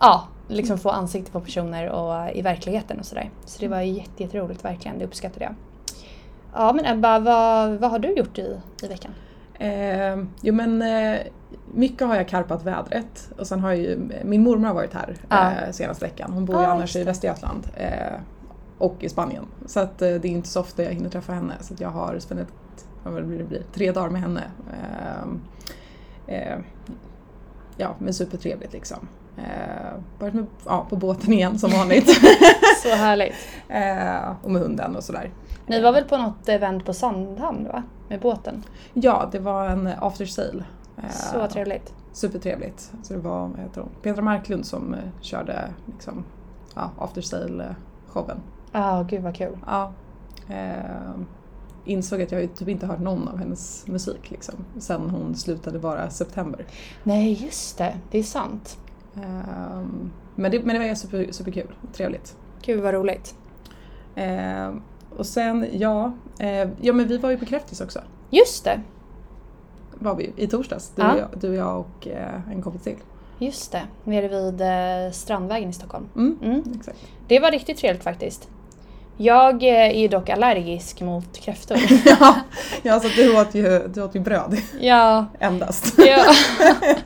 ja, 0.00 0.28
liksom 0.48 0.78
få 0.78 0.90
ansikte 0.90 1.30
på 1.32 1.40
personer 1.40 1.88
och 1.90 2.30
i 2.36 2.42
verkligheten 2.42 2.98
och 2.98 3.06
sådär. 3.06 3.30
Så 3.44 3.60
det 3.60 3.68
var 3.68 3.80
jätte, 3.80 4.22
jätteroligt 4.22 4.64
verkligen. 4.64 4.98
Det 4.98 5.04
uppskattar 5.04 5.42
jag. 5.42 5.54
Ja 6.54 6.72
men 6.72 6.86
Ebba, 6.86 7.18
vad, 7.18 7.70
vad 7.80 7.90
har 7.90 7.98
du 7.98 8.12
gjort 8.12 8.38
i, 8.38 8.60
i 8.82 8.86
veckan? 8.88 9.10
Eh, 9.58 10.16
jo 10.42 10.54
men 10.54 10.82
eh, 10.82 11.18
mycket 11.74 12.06
har 12.06 12.16
jag 12.16 12.28
karpat 12.28 12.62
vädret 12.64 13.30
och 13.38 13.46
sen 13.46 13.60
har 13.60 13.72
ju 13.72 13.98
min 14.24 14.42
mormor 14.42 14.66
har 14.66 14.74
varit 14.74 14.94
här 14.94 15.16
Ja. 15.28 15.50
eh, 15.52 15.70
senaste 15.72 16.04
veckan. 16.04 16.32
Hon 16.32 16.44
bor 16.44 16.56
ju 16.56 16.62
Ja, 16.62 16.68
annars 16.68 16.96
i. 16.96 17.04
Västergötland 17.04 17.66
eh, 17.76 18.20
och 18.78 18.94
i 19.04 19.08
Spanien. 19.08 19.44
Så 19.66 19.80
att 19.80 20.02
eh, 20.02 20.08
det 20.08 20.28
är 20.28 20.32
inte 20.32 20.48
så 20.48 20.60
ofta 20.60 20.82
jag 20.82 20.90
hinner 20.92 21.10
träffa 21.10 21.32
henne 21.32 21.54
så 21.60 21.74
jag 21.78 21.88
har 21.90 22.18
spenderat 22.18 22.48
vad 23.04 23.26
blir 23.26 23.38
det 23.38 23.44
blir, 23.44 23.62
tre 23.72 23.92
dagar 23.92 24.10
med 24.10 24.20
henne. 24.20 24.42
Eh, 24.72 26.34
eh, 26.36 26.58
ja 27.76 27.94
men 27.98 28.14
supertrevligt 28.14 28.72
liksom. 28.72 29.08
Eh, 29.38 29.92
varit 30.18 30.34
med, 30.34 30.46
ja, 30.66 30.86
på 30.90 30.96
båten 30.96 31.32
igen 31.32 31.58
som 31.58 31.70
vanligt. 31.70 32.08
Så 32.82 32.88
härligt. 32.88 33.34
eh, 33.68 34.32
och 34.42 34.50
med 34.50 34.62
hunden 34.62 34.96
och 34.96 35.04
sådär. 35.04 35.30
Ni 35.66 35.80
var 35.80 35.92
väl 35.92 36.04
på 36.04 36.16
något 36.16 36.48
event 36.48 36.84
på 36.84 36.92
Sandhamn 36.94 37.64
va? 37.64 37.82
Med 38.08 38.20
båten? 38.20 38.64
Ja, 38.92 39.28
det 39.32 39.38
var 39.38 39.66
en 39.68 39.86
after 40.00 40.26
sale. 40.26 40.64
Eh, 40.96 41.10
Så 41.10 41.46
trevligt. 41.46 41.94
Supertrevligt. 42.12 42.92
Så 43.02 43.12
det 43.14 43.20
var 43.20 43.48
heter 43.58 43.80
hon? 43.80 43.90
Petra 44.02 44.22
Marklund 44.22 44.66
som 44.66 44.94
eh, 44.94 45.00
körde 45.20 45.64
liksom, 45.86 46.24
ja, 46.74 46.90
after 46.98 47.20
sale-showen. 47.22 48.40
Ja, 48.72 49.06
gud 49.10 49.22
vad 49.22 49.34
kul. 49.36 49.58
Ja, 49.66 49.92
eh, 50.48 51.10
insåg 51.84 52.22
att 52.22 52.32
jag 52.32 52.54
typ 52.54 52.68
inte 52.68 52.86
hört 52.86 53.00
någon 53.00 53.28
av 53.28 53.38
hennes 53.38 53.86
musik 53.86 54.30
liksom, 54.30 54.54
sen 54.78 55.10
hon 55.10 55.34
slutade 55.34 55.78
vara 55.78 56.10
september. 56.10 56.66
Nej, 57.02 57.32
just 57.44 57.78
det. 57.78 57.94
Det 58.10 58.18
är 58.18 58.22
sant. 58.22 58.78
Eh, 59.22 59.82
men, 60.34 60.50
det, 60.50 60.64
men 60.64 60.80
det 60.80 60.88
var 60.88 60.94
super, 60.94 61.26
superkul, 61.30 61.70
trevligt. 61.92 62.36
Gud 62.62 62.80
vad 62.80 62.94
roligt. 62.94 63.34
Eh, 64.14 64.70
och 65.16 65.26
sen, 65.26 65.66
ja, 65.72 66.12
eh, 66.38 66.68
ja 66.80 66.92
men 66.92 67.08
vi 67.08 67.18
var 67.18 67.30
ju 67.30 67.36
på 67.38 67.46
Kräftis 67.46 67.80
också. 67.80 68.00
Just 68.30 68.64
det. 68.64 68.80
Var 69.94 70.14
vi 70.14 70.32
i 70.36 70.46
torsdags, 70.46 70.92
du, 70.96 71.02
Ja. 71.02 71.12
och, 71.12 71.18
jag, 71.20 71.28
du 71.40 71.48
och 71.48 71.54
jag 71.54 71.78
och 71.80 72.08
eh, 72.08 72.52
en 72.52 72.62
kompis 72.62 72.82
till. 72.82 72.96
Just 73.38 73.72
det. 73.72 73.82
Nere 74.04 74.28
vid 74.28 74.60
eh, 74.60 75.12
Strandvägen 75.12 75.70
i 75.70 75.72
Stockholm. 75.72 76.06
Mm, 76.16 76.38
Mm. 76.42 76.62
exakt. 76.80 76.98
Det 77.28 77.40
var 77.40 77.50
riktigt 77.50 77.76
trevligt 77.78 78.04
faktiskt. 78.04 78.48
Jag 79.16 79.62
är 79.62 79.90
ju 79.92 80.08
dock 80.08 80.28
allergisk 80.30 81.00
mot 81.00 81.38
kräftor. 81.38 81.78
ja, 82.04 82.40
ja, 82.82 83.00
så 83.00 83.08
du 83.08 83.40
åt 83.40 83.54
ju, 83.54 83.88
du 83.94 84.02
åt 84.02 84.14
ju 84.14 84.20
bröd 84.20 84.56
ja, 84.80 85.26
endast. 85.40 85.94
ja. 85.98 86.24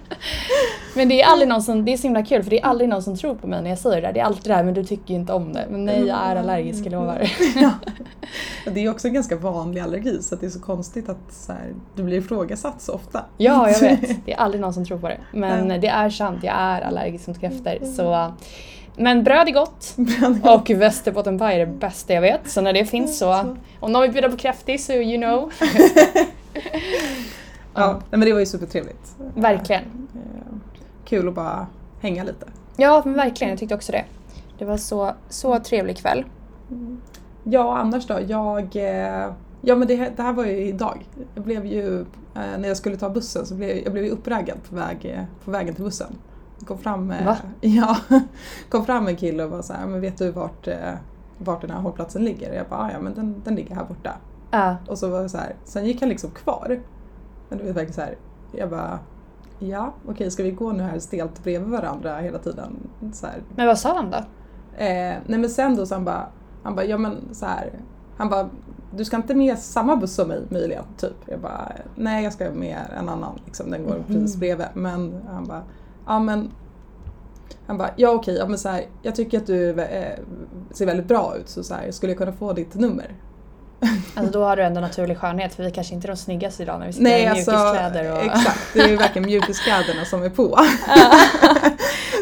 Men 0.96 1.08
det 1.08 1.22
är 1.22 1.26
aldrig 1.26 1.48
någon 1.48 1.62
som, 1.62 1.84
det 1.84 1.92
är 1.92 1.96
så 1.96 2.02
himla 2.02 2.24
kul 2.24 2.42
för 2.42 2.50
det 2.50 2.60
är 2.60 2.64
aldrig 2.64 2.88
någon 2.90 3.02
som 3.02 3.16
tror 3.16 3.34
på 3.34 3.46
mig 3.46 3.62
när 3.62 3.70
jag 3.70 3.78
säger 3.78 3.96
det 4.00 4.06
där. 4.08 4.12
Det 4.12 4.20
är 4.20 4.24
alltid 4.24 4.50
det 4.50 4.54
här, 4.54 4.64
men 4.64 4.74
du 4.74 4.84
tycker 4.84 5.14
ju 5.14 5.20
inte 5.20 5.32
om 5.32 5.52
det. 5.52 5.66
Men 5.70 5.84
nej, 5.84 6.06
jag 6.06 6.18
är 6.18 6.36
allergisk, 6.36 6.86
jag 6.86 6.92
lovar. 6.92 7.30
ja. 7.56 7.70
Det 8.72 8.80
är 8.84 8.90
också 8.90 9.08
en 9.08 9.14
ganska 9.14 9.36
vanlig 9.36 9.80
allergi 9.80 10.22
så 10.22 10.36
det 10.36 10.46
är 10.46 10.50
så 10.50 10.60
konstigt 10.60 11.08
att 11.08 11.32
så 11.32 11.52
här, 11.52 11.72
du 11.96 12.02
blir 12.02 12.18
ifrågasatt 12.18 12.82
så 12.82 12.92
ofta. 12.92 13.24
Ja, 13.36 13.70
jag 13.70 13.80
vet. 13.80 14.00
Det 14.24 14.32
är 14.32 14.36
aldrig 14.36 14.60
någon 14.60 14.74
som 14.74 14.84
tror 14.84 14.98
på 14.98 15.08
det. 15.08 15.18
Men 15.32 15.70
Ja. 15.70 15.78
det 15.78 15.88
är 15.88 16.10
sant, 16.10 16.38
jag 16.42 16.54
är 16.56 16.80
allergisk 16.80 17.26
mot 17.26 17.40
kräftor. 17.40 17.86
Så. 17.96 18.32
Men 18.96 19.24
bröd 19.24 19.48
är 19.48 19.52
gott 19.52 19.96
och 20.42 20.70
västerbottenpaj 20.70 21.54
är 21.60 21.66
det 21.66 21.72
bästa 21.72 22.12
jag 22.14 22.20
vet. 22.20 22.50
Så 22.50 22.60
när 22.60 22.72
det 22.72 22.84
finns 22.84 23.18
så, 23.18 23.56
om 23.80 23.92
någon 23.92 24.02
vill 24.02 24.12
bjuda 24.12 24.28
på 24.30 24.36
kräftis 24.36 24.86
så 24.86 24.92
you 24.92 25.22
know. 25.22 25.52
ja, 27.74 27.92
nej, 27.92 28.02
men 28.10 28.20
det 28.20 28.32
var 28.32 28.40
ju 28.40 28.46
supertrevligt. 28.46 29.14
Verkligen. 29.34 29.82
Kul 31.12 31.28
att 31.28 31.34
bara 31.34 31.66
hänga 32.00 32.24
lite. 32.24 32.46
Ja, 32.76 33.02
men 33.04 33.14
verkligen. 33.14 33.50
Jag 33.50 33.58
tyckte 33.58 33.74
också 33.74 33.92
det. 33.92 34.04
Det 34.58 34.64
var 34.64 34.76
så, 34.76 35.12
så 35.28 35.58
trevlig 35.58 35.96
kväll. 35.96 36.24
Ja, 37.44 37.78
annars 37.78 38.06
då? 38.06 38.18
Jag... 38.28 38.76
eh, 38.76 39.32
Ja 39.64 39.76
men 39.76 39.88
det, 39.88 39.94
här- 39.96 40.12
det 40.16 40.22
här 40.22 40.32
var 40.32 40.44
ju 40.44 40.56
idag. 40.56 41.06
Jag 41.34 41.44
blev 41.44 41.66
ju, 41.66 42.00
eh, 42.00 42.58
när 42.58 42.68
jag 42.68 42.76
skulle 42.76 42.96
ta 42.96 43.10
bussen 43.10 43.46
så 43.46 43.54
blev 43.54 43.76
jag, 43.84 43.92
blev 43.92 44.04
uppraggad 44.12 44.56
på, 44.68 44.74
väg, 44.76 45.26
på 45.44 45.50
vägen 45.50 45.74
till 45.74 45.84
bussen. 45.84 46.12
Kom 46.66 46.78
fram, 46.78 47.10
eh, 47.10 47.26
Va? 47.26 47.36
Ja, 47.60 47.96
kom 48.68 48.84
fram 48.86 49.06
en 49.08 49.16
kille 49.16 49.44
och 49.44 49.50
var 49.50 49.62
så 49.62 49.72
här, 49.72 49.86
men 49.86 50.00
vet 50.00 50.18
du 50.18 50.30
vart, 50.30 50.68
vart 51.38 51.60
den 51.60 51.70
här 51.70 51.80
hållplatsen 51.80 52.24
ligger? 52.24 52.52
Jag 52.54 52.66
bara, 52.68 52.80
"Ah, 52.80 52.90
ja 52.92 53.00
men 53.00 53.14
den, 53.14 53.42
den 53.44 53.54
ligger 53.54 53.74
här 53.74 53.84
borta. 53.84 54.12
Ja. 54.50 54.76
Och 54.88 54.98
så 54.98 55.08
var 55.08 55.22
det 55.22 55.28
så 55.28 55.38
här, 55.38 55.54
sen 55.64 55.86
gick 55.86 56.00
han 56.00 56.08
liksom 56.08 56.30
kvar. 56.30 56.80
Men 57.48 57.58
du 57.58 57.64
vet 57.64 57.76
verkligen 57.76 57.94
så 57.94 58.00
här, 58.00 58.14
jag 58.52 58.70
bara, 58.70 58.98
ja 59.68 59.94
okej 60.08 60.30
ska 60.30 60.42
vi 60.42 60.50
gå 60.50 60.72
nu 60.72 60.82
här 60.82 60.98
stelt 60.98 61.44
bredvid 61.44 61.70
varandra 61.70 62.18
hela 62.18 62.38
tiden? 62.38 62.90
Så 63.12 63.26
här, 63.26 63.42
Men 63.56 63.66
vad 63.66 63.78
sa 63.78 63.96
han 63.96 64.10
då? 64.10 64.16
Eh, 64.76 65.16
nej 65.26 65.38
men 65.38 65.50
sen 65.50 65.76
då 65.76 65.86
så 65.86 65.94
han 65.94 66.04
bara, 66.04 66.26
han 66.62 66.74
bara, 66.74 66.84
ja 66.84 66.98
men 66.98 67.16
så 67.32 67.46
här. 67.46 67.70
Han 68.16 68.28
bara, 68.28 68.48
du 68.96 69.04
ska 69.04 69.16
inte 69.16 69.34
med 69.34 69.58
samma 69.58 69.96
buss 69.96 70.14
som 70.14 70.28
mig 70.28 70.42
möjligen, 70.48 70.84
typ. 70.96 71.16
Jag 71.26 71.40
bara, 71.40 71.72
nej 71.94 72.24
jag 72.24 72.32
ska 72.32 72.50
med 72.50 72.78
en 72.98 73.08
annan, 73.08 73.38
liksom, 73.44 73.70
den 73.70 73.84
går 73.84 74.04
precis 74.06 74.36
bredvid. 74.36 74.66
Men 74.74 75.14
han 75.28 75.44
bara, 75.44 75.62
ja 76.06 76.18
men 76.18 76.50
han 77.66 77.78
bara, 77.78 77.90
ja 77.96 78.10
okej, 78.10 78.34
ja 78.34 78.48
men 78.48 78.58
så 78.58 78.68
här, 78.68 78.84
jag 79.02 79.14
tycker 79.14 79.38
att 79.38 79.46
du 79.46 79.70
eh, 79.70 80.18
ser 80.70 80.86
väldigt 80.86 81.08
bra 81.08 81.36
ut 81.36 81.48
så, 81.48 81.62
så 81.62 81.74
här, 81.74 81.90
skulle 81.90 82.12
jag 82.12 82.18
kunna 82.18 82.32
få 82.32 82.52
ditt 82.52 82.74
nummer? 82.74 83.14
Alltså 84.14 84.32
då 84.32 84.44
har 84.44 84.56
du 84.56 84.62
ändå 84.62 84.80
naturlig 84.80 85.18
skönhet 85.18 85.54
för 85.54 85.62
vi 85.62 85.70
kanske 85.70 85.94
inte 85.94 86.06
är 86.06 86.08
de 86.08 86.16
snyggaste 86.16 86.62
idag 86.62 86.78
när 86.80 86.86
vi 86.86 86.92
sitter 86.92 87.04
Nej 87.04 87.22
i 87.22 87.26
alltså, 87.26 87.50
mjukiskläder 87.50 88.12
och 88.12 88.22
exakt, 88.22 88.60
det 88.74 88.80
är 88.80 88.88
ju 88.88 88.96
verkligen 88.96 89.26
mjukiskläderna 89.26 90.04
som 90.04 90.22
är 90.22 90.28
på. 90.28 90.58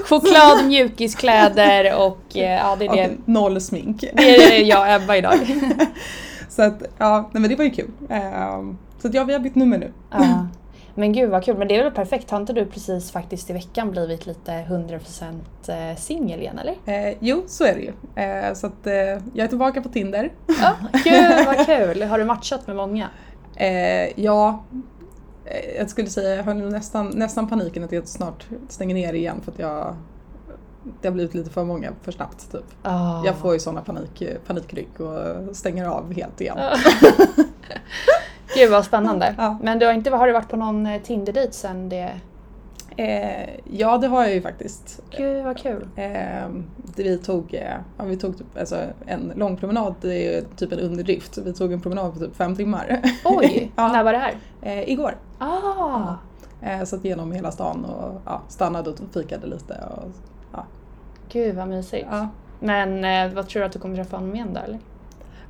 choklad, 0.09 0.67
mjukiskläder 0.67 1.97
och 1.97 2.21
eh, 2.37 2.43
ja 2.43 2.77
det 2.79 2.85
är 2.85 2.91
Och 2.91 2.97
det. 2.97 3.11
noll 3.25 3.61
smink. 3.61 4.05
Det 4.13 4.59
är 4.59 4.65
jag 4.65 4.81
och 4.81 5.03
Ebba 5.03 5.17
idag. 5.17 5.57
Så 6.49 6.63
att, 6.63 6.83
ja, 6.99 7.31
nej 7.33 7.41
men 7.41 7.51
det 7.51 7.57
var 7.57 7.65
ju 7.65 7.71
kul. 7.71 7.91
Ehm, 8.11 8.79
så 9.03 9.09
att 9.09 9.15
ja, 9.15 9.25
vi 9.25 9.33
har 9.33 9.41
bytt 9.41 9.55
nummer 9.55 9.79
nu. 9.79 9.93
Ja. 10.11 10.49
Men 10.95 11.13
gud 11.13 11.31
vad 11.31 11.45
kul, 11.45 11.57
men 11.57 11.69
det 11.69 11.77
är 11.77 11.85
väl 11.85 11.93
perfekt. 11.93 12.31
Har 12.31 12.41
inte 12.41 12.53
du 12.53 12.67
precis 12.67 13.11
faktiskt 13.11 13.51
i 13.51 13.53
veckan 13.53 13.91
blivit 13.91 14.27
lite 14.27 14.53
100% 14.53 15.97
singel 15.97 16.41
igen 16.41 16.59
eller? 16.59 17.09
Eh, 17.11 17.17
jo, 17.21 17.43
så 17.47 17.65
är 17.65 17.75
det 17.75 17.81
ju. 17.81 18.23
Eh, 18.23 18.55
så 18.55 18.67
att 18.67 18.87
eh, 18.87 18.95
jag 18.95 19.39
är 19.39 19.49
tillbaka 19.49 19.83
på 19.83 19.89
Tinder. 19.89 20.33
Ja, 20.47 20.77
gud 21.05 21.47
vad 21.47 21.67
kul. 21.67 22.03
Har 22.03 22.19
du 22.19 22.25
matchat 22.25 22.67
med 22.67 22.77
många? 22.77 23.09
Eh, 23.57 24.21
ja, 24.21 24.65
eh, 25.45 25.77
jag 25.79 25.91
skulle 25.91 26.09
säga 26.09 26.37
jag 26.37 26.45
har 26.45 26.55
nästan, 26.55 27.07
nästan 27.15 27.49
paniken 27.49 27.85
att 27.85 27.93
jag 27.93 28.09
snart 28.09 28.47
stänger 28.69 28.95
ner 28.95 29.13
igen 29.13 29.41
för 29.45 29.53
att 29.53 29.59
jag 29.59 29.97
det 31.01 31.09
har 31.09 31.13
blivit 31.13 31.35
lite 31.35 31.51
för 31.51 31.65
många 31.65 31.93
för 32.03 32.13
snabbt 32.13 32.53
typ. 32.53 32.65
Oh. 32.85 33.23
Jag 33.27 33.37
får 33.37 33.53
ju 33.53 33.61
sådana 33.61 33.81
panik, 33.81 34.23
panikryck 34.47 35.01
och 35.01 35.57
stänger 35.57 35.87
av 35.87 36.13
helt 36.13 36.41
igen. 36.41 36.59
Gud 38.55 38.71
vad 38.71 38.85
spännande. 38.85 39.35
Ja. 39.39 39.59
Men 39.63 39.79
du 39.79 39.87
har, 39.87 39.93
inte, 39.93 40.11
har 40.11 40.27
du 40.27 40.33
varit 40.33 40.49
på 40.49 40.57
någon 40.57 40.87
eh, 40.87 41.03
Tinder-dejt 41.03 41.53
sen 41.53 41.89
det? 41.89 42.13
Eh, 42.97 43.51
ja, 43.65 43.99
det 43.99 44.07
har 44.07 44.23
jag 44.23 44.35
ju 44.35 44.43
faktiskt. 44.43 45.01
Gud 45.11 45.45
vad 45.45 45.59
kul. 45.59 45.89
Eh, 45.97 46.49
vi 46.97 47.19
tog, 47.19 47.55
eh, 47.55 47.77
ja, 47.99 48.05
vi 48.05 48.17
tog 48.17 48.39
typ, 48.39 48.59
alltså, 48.59 48.77
en 49.07 49.33
lång 49.37 49.57
promenad, 49.57 49.95
det 50.01 50.15
är 50.15 50.35
ju 50.35 50.45
typ 50.57 50.73
en 50.73 50.79
underdrift. 50.79 51.39
Vi 51.39 51.53
tog 51.53 51.73
en 51.73 51.81
promenad 51.81 52.13
på 52.13 52.19
typ 52.19 52.37
fem 52.37 52.57
timmar. 52.57 53.01
Oj, 53.25 53.73
ja, 53.77 53.89
när 53.89 54.05
var 54.05 54.13
det 54.13 54.19
här? 54.19 54.35
eh, 54.63 54.91
igår. 54.91 55.17
Ah, 55.39 56.15
Eh, 56.63 56.85
så 56.85 56.97
genom 57.03 57.33
hela 57.33 57.51
stan 57.51 57.85
och 57.85 58.21
ja, 58.25 58.41
stannade 58.49 58.91
och 58.91 58.99
fikade 59.15 59.47
lite. 59.47 59.75
Och, 59.91 60.09
ja. 60.53 60.65
gud 61.29 61.57
vad 61.57 61.69
mysigt. 61.69 62.07
Ja. 62.11 62.29
Men 62.61 63.03
vad 63.35 63.49
tror 63.49 63.61
du 63.61 63.67
att 63.67 63.73
du 63.73 63.79
kommer 63.79 63.97
träffa 63.97 64.17
honom 64.17 64.35
igen 64.35 64.55
då 64.55 64.61
eller? 64.61 64.79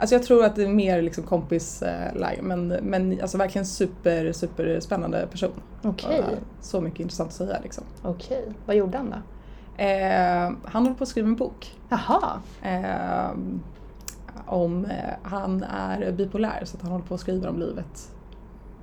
Alltså 0.01 0.15
jag 0.15 0.23
tror 0.23 0.45
att 0.45 0.57
det 0.57 0.63
är 0.65 0.69
mer 0.69 1.03
liksom 1.03 1.25
kompisläge 1.25 2.43
men, 2.43 2.69
men 2.69 3.21
alltså 3.23 3.39
verkligen 3.39 3.67
super, 3.67 4.33
super 4.33 4.81
spännande 4.81 5.27
person. 5.27 5.51
Okej, 5.83 6.21
Och 6.21 6.39
Så 6.61 6.81
mycket 6.81 7.01
intressant 7.01 7.29
att 7.29 7.37
säga 7.37 7.59
liksom. 7.63 7.85
okej. 8.03 8.53
Vad 8.67 8.77
gjorde 8.77 8.99
han 8.99 9.11
då? 9.11 9.17
Eh, 9.83 10.53
han 10.65 10.83
håller 10.83 10.95
på 10.95 11.03
att 11.03 11.09
skriva 11.09 11.29
en 11.29 11.37
bok. 11.37 11.79
Jaha, 11.89 12.41
Eh, 12.63 13.31
om 14.47 14.85
eh, 14.85 14.91
han 15.23 15.63
är 15.63 16.13
bipolär 16.13 16.65
så 16.65 16.77
att 16.77 16.83
han 16.83 16.93
håller 16.93 17.05
på 17.05 17.15
att 17.15 17.21
skriva 17.21 17.49
om 17.49 17.59
livet 17.59 18.11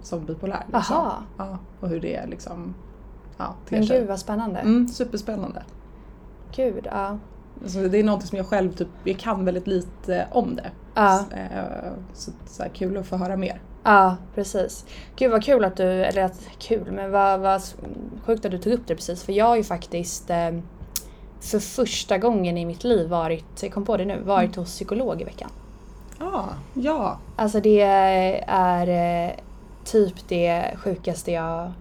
som 0.02 0.26
bipolär. 0.26 0.64
Liksom. 0.74 0.96
Aha. 0.98 1.24
Ja, 1.38 1.58
och 1.80 1.90
hur 1.90 2.00
det 2.00 2.26
liksom 2.26 2.76
ja, 3.38 3.56
Men 3.70 3.86
gud 3.86 4.08
vad 4.08 4.20
spännande. 4.20 4.60
Mm, 4.60 4.88
superspännande. 4.88 5.64
Gud, 6.56 6.88
ja. 6.92 7.18
Så 7.66 7.80
det 7.80 8.00
är 8.00 8.04
något 8.04 8.26
som 8.26 8.38
jag 8.38 8.48
själv 8.48 8.74
typ, 8.74 8.88
jag 9.04 9.20
kan 9.20 9.46
väldigt 9.46 9.68
lite 9.68 10.28
om 10.32 10.56
det. 10.56 10.72
Ja. 10.94 11.26
Så, 11.30 11.36
eh, 11.36 11.94
så, 12.14 12.32
så 12.48 12.64
här, 12.64 12.70
kul 12.70 12.98
att 12.98 13.08
få 13.08 13.18
höra 13.18 13.38
mer. 13.38 13.62
Ja, 13.84 14.18
precis. 14.36 14.86
Gud 15.16 15.32
vad 15.32 15.44
kul 15.44 15.66
att 15.66 15.78
du, 15.78 15.84
eller 15.84 16.24
att 16.24 16.42
kul, 16.60 16.92
men 16.92 17.12
vad, 17.12 17.40
vad 17.40 17.62
sjukt 18.26 18.46
att 18.46 18.52
du 18.52 18.58
tog 18.58 18.74
upp 18.74 18.88
det 18.88 18.96
precis. 18.96 19.24
För 19.24 19.34
jag 19.34 19.46
har 19.46 19.56
ju 19.56 19.64
faktiskt 19.64 20.30
eh, 20.30 20.52
för 21.40 21.60
första 21.60 22.18
gången 22.18 22.58
i 22.58 22.66
mitt 22.66 22.84
liv 22.84 23.10
varit, 23.10 23.64
jag 23.64 23.72
kom 23.72 23.86
på 23.86 23.98
det 23.98 24.06
nu, 24.06 24.22
varit 24.22 24.56
hos 24.56 24.68
psykolog 24.68 25.22
i 25.22 25.24
veckan. 25.24 25.50
Ah, 26.20 26.44
ja, 26.74 27.20
Alltså 27.36 27.60
det 27.60 27.82
är 28.48 28.88
eh, 29.28 29.32
typ 29.84 30.14
det 30.28 30.78
sjukaste 30.78 31.32
jag, 31.32 31.72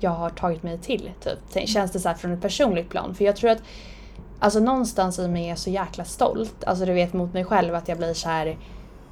jag 0.00 0.10
har 0.10 0.30
tagit 0.30 0.62
mig 0.62 0.78
till. 0.78 1.10
Typ. 1.20 1.68
Känns 1.68 1.92
det 1.92 2.00
så 2.00 2.14
från 2.14 2.32
ett 2.32 2.42
personligt 2.42 2.88
plan. 2.88 3.14
För 3.14 3.24
jag 3.24 3.36
tror 3.36 3.50
att 3.50 3.62
alltså 4.38 4.60
någonstans 4.60 5.18
i 5.18 5.28
mig 5.28 5.48
är 5.48 5.56
så 5.56 5.70
jäkla 5.70 6.04
stolt. 6.04 6.64
Alltså 6.64 6.84
du 6.84 6.92
vet 6.92 7.12
mot 7.12 7.32
mig 7.32 7.44
själv 7.44 7.74
att 7.74 7.88
jag 7.88 7.98
blir 7.98 8.14
så 8.14 8.28
här. 8.28 8.56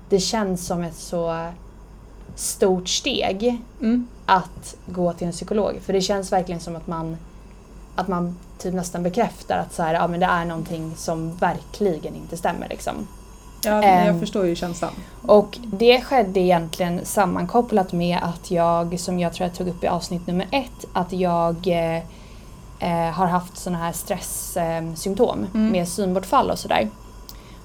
Det 0.09 0.21
känns 0.21 0.67
som 0.67 0.83
ett 0.83 0.97
så 0.97 1.51
stort 2.35 2.89
steg 2.89 3.61
mm, 3.81 4.07
att 4.27 4.77
gå 4.87 5.13
till 5.13 5.27
en 5.27 5.33
psykolog. 5.33 5.79
För 5.83 5.93
det 5.93 6.01
känns 6.01 6.33
verkligen 6.33 6.61
som 6.61 6.77
att 6.77 6.87
man 6.87 7.17
att 7.97 8.09
man 8.09 8.37
typ 8.59 8.75
nästan 8.75 9.03
bekräftar 9.03 9.59
att 9.59 9.75
så 9.75 9.83
här, 9.83 9.95
ja, 9.95 10.09
men 10.09 10.21
det 10.21 10.27
är 10.27 10.45
någonting 10.45 10.95
som 10.97 11.37
verkligen 11.37 12.15
inte 12.15 12.37
stämmer. 12.37 12.69
Liksom. 12.69 13.09
ja 13.65 14.05
jag 14.05 14.21
förstår 14.21 14.47
ju 14.47 14.57
känslan. 14.57 14.93
Och 15.23 15.59
det 15.65 16.01
skedde 16.01 16.41
egentligen 16.41 17.01
sammankopplat 17.05 17.93
med 17.93 18.19
att 18.23 18.51
jag, 18.51 19.01
som 19.01 19.19
jag 19.19 19.33
tror 19.33 19.49
jag 19.49 19.57
tog 19.57 19.69
upp 19.69 19.85
i 19.85 19.87
avsnitt 19.87 20.27
nummer 20.27 20.47
ett, 20.51 20.87
att 20.93 21.13
jag 21.13 21.57
eh, 21.67 22.03
eh, 22.79 23.11
har 23.11 23.27
haft 23.27 23.57
såna 23.57 23.79
här 23.79 23.93
stresssymptom 23.93 25.39
eh, 25.43 25.49
Mm. 25.55 25.73
med 25.73 25.89
synbortfall 25.89 26.51
och 26.51 26.59
sådär. 26.59 26.89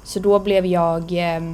Så 0.03 0.19
då 0.19 0.39
blev 0.39 0.65
jag, 0.65 1.35
eh, 1.35 1.53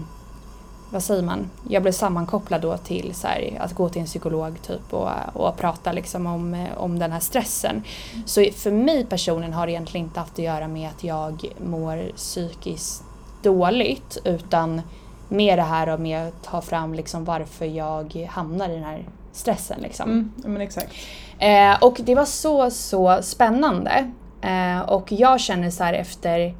vad 0.90 1.04
säger 1.04 1.24
man, 1.24 1.50
jag 1.70 1.82
blev 1.82 1.92
sammankopplad 1.92 2.62
då 2.62 2.78
till 2.78 3.16
så 3.16 3.28
här, 3.28 3.58
att 3.60 3.74
gå 3.74 3.90
till 3.90 4.02
en 4.02 4.06
psykolog 4.08 4.62
typ 4.62 4.94
och, 4.94 5.10
och 5.34 5.58
prata 5.58 5.92
liksom 5.92 6.26
om, 6.28 6.54
eh, 6.54 6.78
om 6.78 7.00
den 7.00 7.12
här 7.12 7.20
stressen. 7.20 7.84
Så 8.26 8.46
för 8.56 8.72
mig 8.72 9.06
personligen 9.06 9.54
har 9.54 9.66
det 9.66 9.72
egentligen 9.72 10.06
inte 10.08 10.20
haft 10.20 10.34
att 10.34 10.40
göra 10.40 10.68
med 10.68 10.90
att 10.90 11.04
jag 11.04 11.46
mår 11.66 12.12
psykiskt 12.16 13.04
dåligt 13.44 14.18
utan 14.24 14.82
mer 15.30 15.58
det 15.58 15.64
här 15.64 15.90
och 15.90 16.00
med 16.00 16.28
att 16.28 16.44
ta 16.44 16.62
fram 16.62 16.94
liksom 16.94 17.26
varför 17.26 17.66
jag 17.66 18.28
hamnar 18.30 18.70
i 18.70 18.74
den 18.74 18.84
här 18.84 19.06
stressen. 19.32 19.82
Liksom. 19.82 20.10
Mm, 20.10 20.34
men 20.36 20.62
exakt. 20.62 20.94
Eh, 21.40 21.84
och 21.84 21.98
det 22.04 22.16
var 22.16 22.26
så, 22.26 22.72
så 22.72 23.20
spännande. 23.22 24.12
Eh, 24.42 24.80
och 24.80 25.12
jag 25.12 25.40
känner 25.40 25.70
så 25.70 25.84
här 25.84 25.94
efter 25.94 26.56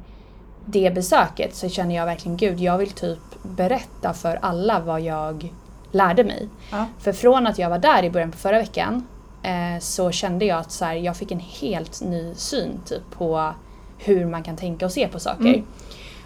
det 0.66 0.94
besöket 0.94 1.54
så 1.54 1.68
känner 1.68 1.94
jag 1.94 2.06
verkligen 2.06 2.36
gud, 2.36 2.60
jag 2.60 2.78
vill 2.78 2.90
typ 2.90 3.18
berätta 3.42 4.12
för 4.12 4.38
alla 4.42 4.80
vad 4.80 5.00
jag 5.00 5.52
lärde 5.92 6.24
mig. 6.24 6.48
Ja. 6.70 6.86
För 6.98 7.12
från 7.12 7.46
att 7.46 7.58
jag 7.58 7.70
var 7.70 7.78
där 7.78 8.02
i 8.02 8.10
början 8.10 8.30
på 8.30 8.38
förra 8.38 8.58
veckan 8.58 9.06
eh, 9.42 9.80
så 9.80 10.10
kände 10.10 10.44
jag 10.44 10.58
att 10.58 10.72
så 10.72 10.84
här, 10.84 10.94
jag 10.94 11.16
fick 11.16 11.30
en 11.30 11.40
helt 11.40 12.02
ny 12.02 12.34
syn 12.34 12.80
typ, 12.86 13.10
på 13.10 13.52
hur 13.98 14.26
man 14.26 14.42
kan 14.42 14.56
tänka 14.56 14.86
och 14.86 14.92
se 14.92 15.08
på 15.08 15.20
saker. 15.20 15.46
Mm. 15.46 15.66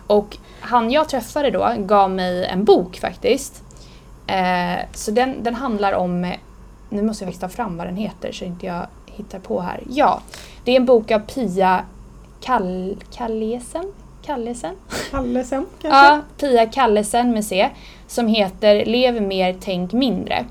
Och 0.06 0.36
han 0.60 0.90
jag 0.90 1.08
träffade 1.08 1.50
då 1.50 1.74
gav 1.78 2.10
mig 2.10 2.44
en 2.44 2.64
bok 2.64 2.96
faktiskt. 2.96 3.61
Eh, 4.32 4.78
så 4.94 5.10
den, 5.10 5.42
den 5.42 5.54
handlar 5.54 5.92
om, 5.92 6.32
nu 6.88 7.02
måste 7.02 7.24
jag 7.24 7.28
faktiskt 7.28 7.40
ta 7.40 7.48
fram 7.48 7.76
vad 7.76 7.86
den 7.86 7.96
heter 7.96 8.32
så 8.32 8.44
inte 8.44 8.66
jag 8.66 8.86
hittar 9.06 9.38
på 9.38 9.60
här. 9.60 9.82
Ja, 9.88 10.20
det 10.64 10.72
är 10.72 10.76
en 10.76 10.86
bok 10.86 11.10
av 11.10 11.18
Pia 11.18 11.84
Kall, 12.40 12.96
Kallesen? 13.12 13.92
Kallesen? 14.22 14.76
Kallesen 15.10 15.66
kanske? 15.82 15.98
Ja, 15.98 16.20
Pia 16.38 16.66
Kallesen 16.66 17.30
med 17.30 17.44
C. 17.44 17.70
Som 18.06 18.26
heter 18.26 18.84
Lev 18.84 19.22
mer, 19.22 19.56
tänk 19.60 19.92
mindre. 19.92 20.44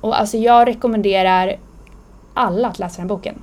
Och 0.00 0.20
alltså 0.20 0.36
jag 0.36 0.68
rekommenderar 0.68 1.56
alla 2.34 2.68
att 2.68 2.78
läsa 2.78 2.98
den 2.98 3.08
boken. 3.08 3.42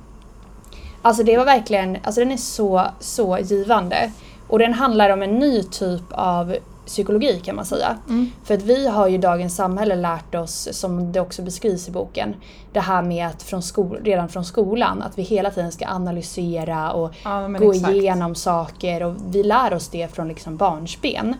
Alltså 1.02 1.22
det 1.22 1.36
var 1.36 1.44
verkligen, 1.44 1.98
alltså 2.02 2.20
den 2.20 2.32
är 2.32 2.36
så, 2.36 2.84
så 3.00 3.38
givande. 3.38 4.10
Och 4.48 4.58
den 4.58 4.74
handlar 4.74 5.10
om 5.10 5.22
en 5.22 5.38
ny 5.38 5.62
typ 5.62 6.04
av 6.10 6.56
psykologi 6.88 7.40
kan 7.44 7.56
man 7.56 7.64
säga. 7.64 7.98
Mm. 8.08 8.30
För 8.44 8.54
att 8.54 8.62
vi 8.62 8.88
har 8.88 9.08
ju 9.08 9.14
i 9.14 9.18
dagens 9.18 9.56
samhälle 9.56 9.94
lärt 9.94 10.34
oss, 10.34 10.68
som 10.72 11.12
det 11.12 11.20
också 11.20 11.42
beskrivs 11.42 11.88
i 11.88 11.90
boken, 11.90 12.34
det 12.72 12.80
här 12.80 13.02
med 13.02 13.26
att 13.26 13.42
från 13.42 13.62
redan 14.02 14.28
från 14.28 14.44
skolan, 14.44 15.02
att 15.02 15.18
vi 15.18 15.22
hela 15.22 15.50
tiden 15.50 15.72
ska 15.72 15.86
analysera 15.88 16.92
och 16.92 17.14
Ja, 17.24 17.48
gå 17.48 17.72
exakt. 17.72 17.92
igenom 17.94 18.34
saker 18.34 19.02
och 19.02 19.14
vi 19.28 19.42
lär 19.42 19.74
oss 19.74 19.88
det 19.88 20.14
från 20.14 20.28
liksom 20.28 20.56
barnsben. 20.56 21.34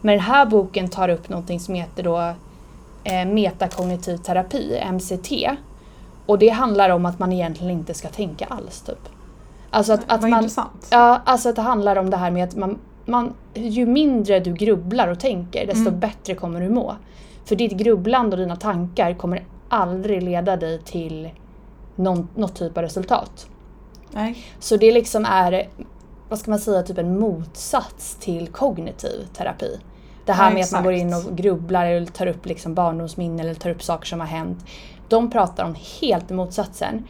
Men 0.00 0.12
den 0.12 0.24
här 0.24 0.46
boken 0.46 0.88
tar 0.88 1.08
upp 1.08 1.28
någonting 1.28 1.60
som 1.60 1.74
heter 1.74 2.02
då 2.02 2.34
eh, 3.04 3.24
metakognitiv 3.26 4.16
terapi, 4.16 4.82
MCT. 4.92 5.32
Och 6.26 6.38
det 6.38 6.48
handlar 6.48 6.90
om 6.90 7.06
att 7.06 7.18
man 7.18 7.32
egentligen 7.32 7.72
inte 7.72 7.94
ska 7.94 8.08
tänka 8.08 8.46
alls 8.46 8.80
typ. 8.80 9.08
Alltså 9.70 9.92
att, 9.92 10.00
att 10.06 10.20
Vad 10.20 10.30
man, 10.30 10.38
intressant. 10.38 10.86
Ja, 10.90 11.20
alltså 11.24 11.48
att 11.48 11.56
det 11.56 11.62
handlar 11.62 11.96
om 11.96 12.10
det 12.10 12.16
här 12.16 12.30
med 12.30 12.44
att 12.44 12.56
man, 12.56 12.78
man, 13.04 13.34
ju 13.54 13.86
mindre 13.86 14.40
du 14.40 14.52
grubblar 14.54 15.08
och 15.08 15.20
tänker 15.20 15.66
desto 15.66 15.88
Mm. 15.88 16.00
bättre 16.00 16.34
kommer 16.34 16.60
du 16.60 16.68
må. 16.70 16.96
För 17.44 17.56
ditt 17.56 17.72
grubblande 17.72 18.36
och 18.36 18.40
dina 18.40 18.56
tankar 18.56 19.14
kommer 19.14 19.44
aldrig 19.68 20.22
leda 20.22 20.56
dig 20.56 20.78
till 20.78 21.30
någon, 21.96 22.28
något 22.34 22.54
typ 22.54 22.76
av 22.76 22.82
resultat. 22.82 23.46
Nej. 24.10 24.44
Så 24.58 24.76
det 24.76 24.92
liksom 24.92 25.24
är, 25.24 25.68
vad 26.28 26.38
ska 26.38 26.50
man 26.50 26.60
säga, 26.60 26.82
typ 26.82 26.98
en 26.98 27.18
motsats 27.20 28.16
till 28.20 28.48
kognitiv 28.48 29.26
terapi. 29.36 29.78
Det 30.26 30.32
här 30.32 30.48
Ja, 30.50 30.54
med 30.54 30.64
att 30.64 30.72
man 30.72 30.84
går 30.84 30.92
exakt. 30.92 31.26
in 31.26 31.30
och 31.32 31.36
grubblar 31.36 31.86
eller 31.86 32.06
tar 32.06 32.26
upp 32.26 32.46
liksom 32.46 32.74
barndomsminnen 32.74 33.40
eller 33.40 33.54
tar 33.54 33.70
upp 33.70 33.82
saker 33.82 34.06
som 34.06 34.20
har 34.20 34.26
hänt. 34.26 34.64
De 35.08 35.30
pratar 35.30 35.64
om 35.64 35.74
helt 36.00 36.30
motsatsen. 36.30 37.04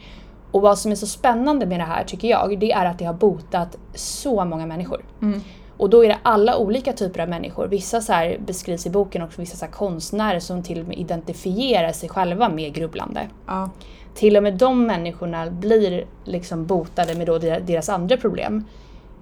Och 0.51 0.61
vad 0.61 0.79
som 0.79 0.91
är 0.91 0.95
så 0.95 1.07
spännande 1.07 1.65
med 1.65 1.79
det 1.79 1.83
här 1.83 2.03
tycker 2.03 2.27
jag, 2.27 2.59
det 2.59 2.71
är 2.71 2.85
att 2.85 2.99
det 2.99 3.05
har 3.05 3.13
botat 3.13 3.77
så 3.95 4.45
många 4.45 4.65
människor. 4.65 5.05
Mm. 5.21 5.41
Och 5.77 5.89
då 5.89 6.05
är 6.05 6.09
det 6.09 6.17
alla 6.23 6.57
olika 6.57 6.93
typer 6.93 7.19
av 7.19 7.29
människor. 7.29 7.67
Vissa 7.67 8.01
så 8.01 8.13
beskrivs 8.45 8.85
i 8.85 8.89
boken 8.89 9.21
också, 9.21 9.41
vissa 9.41 9.57
så 9.57 9.71
konstnärer 9.71 10.39
som 10.39 10.63
till 10.63 10.81
och 10.81 10.87
med 10.87 10.97
identifierar 10.97 11.91
sig 11.91 12.09
själva 12.09 12.49
med 12.49 12.73
grubblande. 12.73 13.27
Ja. 13.47 13.69
Till 14.15 14.37
och 14.37 14.43
med 14.43 14.53
de 14.57 14.85
människorna 14.87 15.51
blir 15.51 16.05
liksom 16.23 16.65
botade 16.65 17.15
med 17.15 17.27
då 17.27 17.37
der- 17.37 17.59
deras 17.59 17.89
andra 17.89 18.17
problem 18.17 18.65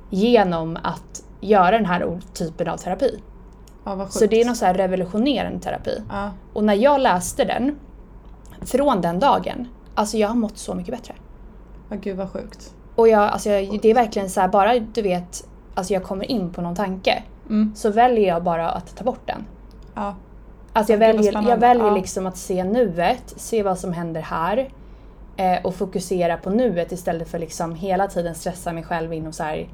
genom 0.09 0.77
att 0.83 1.23
göra 1.41 1.71
den 1.71 1.85
här 1.85 2.19
typen 2.33 2.67
av 2.67 2.77
terapi. 2.77 3.19
ja. 3.85 4.07
Så 4.09 4.25
det 4.25 4.41
är 4.41 4.45
någon 4.45 4.55
så 4.55 4.65
revolutionerande 4.65 5.59
terapi. 5.59 6.01
Ja. 6.09 6.31
Och 6.53 6.63
när 6.63 6.73
jag 6.73 7.01
läste 7.01 7.43
den, 7.45 7.79
från 8.61 9.01
den 9.01 9.19
dagen, 9.19 9.67
alltså 9.95 10.17
jag 10.17 10.27
har 10.27 10.35
mått 10.35 10.57
så 10.57 10.75
mycket 10.75 10.95
bättre. 10.95 11.13
ja, 11.89 11.95
gud 12.01 12.17
vad 12.17 12.31
sjukt. 12.31 12.73
Och 12.95 13.07
jag, 13.07 13.21
alltså 13.21 13.49
jag, 13.49 13.79
det 13.81 13.89
är 13.89 13.93
verkligen 13.95 14.29
så 14.29 14.41
här, 14.41 14.47
bara 14.47 14.79
du 14.79 15.01
vet, 15.01 15.47
alltså 15.81 15.93
jag 15.93 16.03
kommer 16.03 16.31
in 16.31 16.53
på 16.53 16.61
någon 16.61 16.75
tanke 16.75 17.23
Mm. 17.49 17.73
så 17.75 17.89
väljer 17.91 18.27
jag 18.27 18.43
bara 18.43 18.69
att 18.69 18.95
ta 18.97 19.03
bort 19.03 19.21
den. 19.27 19.45
Ja. 19.95 20.15
Alltså 20.73 20.93
jag 20.93 20.97
väljer, 20.99 21.33
jag 21.49 21.57
väljer 21.57 21.85
Ja. 21.85 21.95
liksom 21.95 22.27
att 22.27 22.37
se 22.37 22.63
nuet, 22.63 23.33
se 23.37 23.63
vad 23.63 23.79
som 23.79 23.93
händer 23.93 24.21
här 24.21 24.69
eh, 25.37 25.57
och 25.63 25.75
fokusera 25.75 26.37
på 26.37 26.49
nuet 26.49 26.91
istället 26.91 27.27
för 27.29 27.39
liksom 27.39 27.75
hela 27.75 28.07
tiden 28.07 28.35
stressa 28.35 28.73
mig 28.73 28.83
själv 28.83 29.13
inom 29.13 29.33
så 29.33 29.43
här 29.43 29.67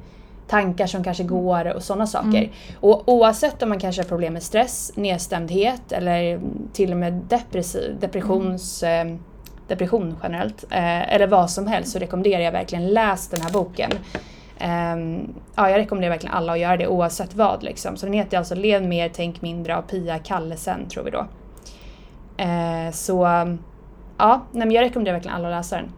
tankar 0.47 0.87
som 0.87 1.03
kanske 1.03 1.23
går 1.23 1.73
och 1.75 1.83
sådana 1.83 2.07
saker. 2.07 2.27
Mm. 2.37 2.49
Och 2.79 3.09
oavsett 3.09 3.63
om 3.63 3.69
man 3.69 3.79
kanske 3.79 4.01
har 4.01 4.07
problem 4.09 4.33
med 4.33 4.43
stress, 4.43 4.91
nedstämdhet 4.95 5.91
eller 5.91 6.39
till 6.73 6.91
och 6.91 6.97
med 6.97 7.13
depressi- 7.29 7.99
depressions, 7.99 8.83
Mm. 8.83 9.07
eh, 9.13 9.19
depression 9.67 10.17
generellt 10.23 10.63
eh, 10.69 11.13
eller 11.15 11.27
vad 11.27 11.49
som 11.51 11.67
helst 11.67 11.91
så 11.91 11.99
rekommenderar 11.99 12.41
jag 12.41 12.51
verkligen 12.51 12.87
läs 12.87 13.27
den 13.27 13.41
här 13.41 13.51
boken. 13.51 13.91
Um, 14.61 15.35
ja, 15.55 15.69
jag 15.69 15.77
rekommenderar 15.77 16.11
verkligen 16.11 16.35
alla 16.35 16.53
att 16.53 16.59
göra 16.59 16.77
det 16.77 16.87
oavsett 16.87 17.35
vad. 17.35 17.63
Liksom. 17.63 17.97
Så 17.97 18.05
den 18.05 18.13
heter 18.13 18.37
alltså 18.37 18.55
Lev 18.55 18.83
mer, 18.83 19.11
tänk 19.13 19.41
mindre 19.41 19.77
av 19.77 19.81
Pia 19.81 20.19
Kallesen 20.19 20.89
tror 20.89 21.03
vi 21.03 21.11
då. 21.11 21.27
Uh, 22.43 22.91
så 22.91 23.17
ja, 24.17 24.45
nej, 24.51 24.67
men 24.67 24.71
jag 24.71 24.81
rekommenderar 24.81 25.15
verkligen 25.15 25.35
alla 25.35 25.47
att 25.47 25.59
läsa 25.59 25.75
den. 25.75 25.91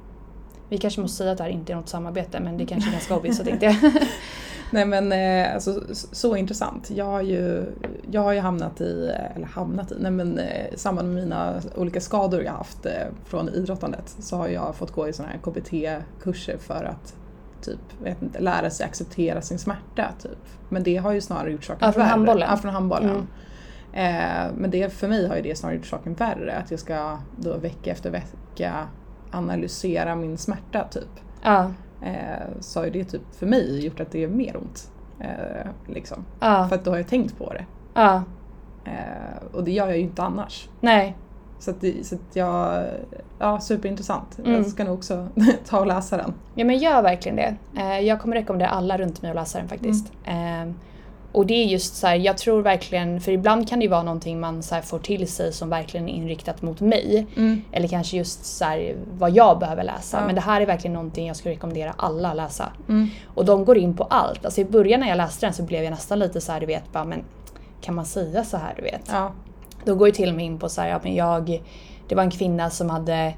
Vi 0.70 0.78
kanske 0.78 1.02
måste 1.02 1.18
säga 1.18 1.32
att 1.32 1.38
det 1.38 1.44
här 1.44 1.52
inte 1.52 1.74
är 1.74 1.76
något 1.76 1.90
samarbete 1.90 2.40
men 2.40 2.58
det 2.58 2.66
kanske 2.66 2.90
är 2.90 2.92
ganska 2.92 3.16
obvious 3.16 3.38
så 3.38 3.44
tänkte 3.44 3.66
jag. 3.66 3.76
Nej 4.72 4.86
men 4.86 5.12
eh, 5.12 5.54
alltså, 5.54 5.96
så, 5.96 6.08
så 6.12 6.36
intressant. 6.36 6.90
Jag 6.90 7.06
har, 7.06 7.22
ju, 7.22 7.66
jag 8.12 8.22
har 8.22 8.34
ju 8.34 8.40
hamnat 8.40 8.82
i, 8.82 9.12
eh, 9.14 9.36
eller 9.36 9.48
hamnat 9.48 9.92
i, 9.92 9.96
nej 10.00 10.12
men 10.12 10.40
eh, 10.40 10.74
i 10.74 10.78
samband 10.78 11.14
med 11.14 11.24
mina 11.24 11.62
olika 11.76 12.02
skador 12.02 12.44
jag 12.44 12.52
haft 12.52 12.86
från 13.26 13.50
idrottandet 13.50 14.16
så 14.20 14.36
har 14.38 14.48
jag 14.48 14.76
fått 14.76 14.92
gå 14.92 15.08
i 15.08 15.14
sådana 15.14 15.32
här 15.32 15.40
KBT-kurser 15.40 16.58
för 16.58 16.84
att 16.84 17.16
typ, 17.62 17.80
vet 18.04 18.22
inte, 18.22 18.40
lära 18.40 18.70
sig 18.70 18.86
acceptera 18.86 19.42
sin 19.42 19.60
smärta. 19.60 20.12
Typ. 20.22 20.38
Men 20.70 20.84
det 20.84 20.98
har 20.98 21.12
ju 21.12 21.22
snarare 21.22 21.52
gjort 21.52 21.64
saken 21.64 21.86
Ja, 21.88 21.92
från 21.92 22.02
värre. 22.04 22.10
handbollen. 22.10 22.48
Ja, 22.52 22.58
från 22.58 22.72
handbollen. 22.74 23.10
Mm. 23.10 23.26
Eh, 24.48 24.52
men 24.58 24.72
det, 24.72 24.94
för 24.94 25.08
mig 25.08 25.28
har 25.28 25.36
ju 25.36 25.42
det 25.42 25.56
snarare 25.58 25.78
gjort 25.78 25.86
saken 25.86 26.14
värre. 26.14 26.56
Att 26.58 26.72
jag 26.72 26.80
ska 26.80 27.18
då 27.38 27.58
vecka 27.58 27.92
efter 27.92 28.10
vecka 28.12 28.88
analysera 29.32 30.16
min 30.16 30.38
smärta 30.38 30.88
typ. 30.92 31.10
Ja, 31.44 31.72
Eh, 32.04 32.48
så 32.60 32.80
har 32.80 32.86
ju 32.86 32.92
det 32.92 33.04
typ 33.04 33.22
för 33.36 33.46
mig 33.46 33.86
gjort 33.86 34.00
att 34.00 34.12
det 34.12 34.24
är 34.24 34.28
mer 34.28 34.58
ont. 34.58 34.92
Eh, 35.20 35.68
liksom. 35.88 36.26
ja, 36.40 36.68
För 36.70 36.76
att 36.76 36.84
då 36.86 36.92
har 36.92 36.98
jag 36.98 37.08
tänkt 37.08 37.38
på 37.38 37.54
det. 37.54 37.66
ja. 37.94 38.24
Eh, 38.86 39.44
och 39.54 39.64
det 39.64 39.72
gör 39.72 39.88
jag 39.88 39.98
ju 39.98 40.04
inte 40.04 40.24
annars. 40.24 40.70
Nej. 40.82 41.18
Så 41.60 41.72
att, 41.72 41.84
så 42.04 42.16
att 42.16 42.36
jag, 42.36 42.86
ja 43.40 43.60
superintressant. 43.60 44.40
Mm. 44.40 44.54
Jag 44.54 44.66
ska 44.66 44.84
nog 44.84 44.94
också 44.94 45.28
ta 45.68 45.80
och 45.80 45.88
läsa 45.88 46.18
den. 46.18 46.34
Ja 46.56 46.66
men 46.66 46.78
gör 46.78 47.02
verkligen 47.02 47.36
det. 47.36 47.56
Eh, 47.78 48.00
jag 48.00 48.22
kommer 48.22 48.36
rekommendera 48.36 48.70
alla 48.70 48.98
runt 48.98 49.22
mig 49.22 49.32
att 49.32 49.36
läsa 49.36 49.58
den 49.60 49.68
faktiskt. 49.68 50.12
Eh, 50.26 50.72
och 51.32 51.46
det 51.46 51.54
är 51.54 51.66
just 51.66 51.96
så 51.96 52.08
här, 52.08 52.16
jag 52.16 52.38
tror 52.38 52.62
verkligen, 52.62 53.22
för 53.22 53.32
ibland 53.32 53.70
kan 53.70 53.80
det 53.80 53.84
ju 53.84 53.90
vara 53.90 54.04
någonting 54.04 54.40
man 54.40 54.64
så 54.64 54.76
får 54.82 55.00
till 55.00 55.28
sig 55.28 55.54
som 55.54 55.70
verkligen 55.70 56.10
är 56.10 56.14
inriktat 56.14 56.62
mot 56.62 56.82
mig. 56.82 57.28
Eller 57.72 57.88
kanske 57.88 58.18
just 58.18 58.46
så 58.46 58.66
här, 58.66 58.96
vad 59.18 59.32
jag 59.32 59.60
behöver 59.60 59.84
läsa. 59.84 60.18
Ja. 60.18 60.26
Men 60.26 60.36
det 60.36 60.42
här 60.42 60.62
är 60.62 60.66
verkligen 60.66 60.94
någonting 60.94 61.28
jag 61.28 61.36
skulle 61.36 61.56
rekommendera 61.56 61.94
alla 61.98 62.30
att 62.30 62.36
läsa. 62.36 62.72
Mm. 62.90 63.08
Och 63.26 63.46
de 63.46 63.66
går 63.66 63.78
in 63.78 63.94
på 63.96 64.04
allt. 64.04 64.46
Alltså 64.46 64.62
i 64.62 64.66
början 64.66 65.00
när 65.00 65.08
jag 65.08 65.18
läste 65.18 65.46
den 65.46 65.54
så 65.54 65.64
blev 65.64 65.84
jag 65.84 65.92
nästan 65.92 66.20
lite 66.20 66.42
så 66.42 66.52
här, 66.52 66.60
du 66.60 66.66
vet, 66.66 66.92
bara, 66.94 67.06
men 67.06 67.24
kan 67.82 67.96
man 67.96 68.06
säga 68.06 68.44
så 68.44 68.58
här, 68.58 68.74
du 68.76 68.82
vet? 68.82 69.10
Ja. 69.12 69.32
Då 69.86 69.96
går 69.96 70.08
ju 70.08 70.14
till 70.14 70.30
och 70.30 70.36
med 70.36 70.46
in 70.46 70.60
på 70.60 70.70
så 70.70 70.82
här, 70.82 70.90
ja, 70.90 71.00
men 71.04 71.16
jag, 71.16 71.62
det 72.08 72.16
var 72.16 72.24
en 72.24 72.32
kvinna 72.32 72.70
som 72.70 72.90
hade 72.90 73.34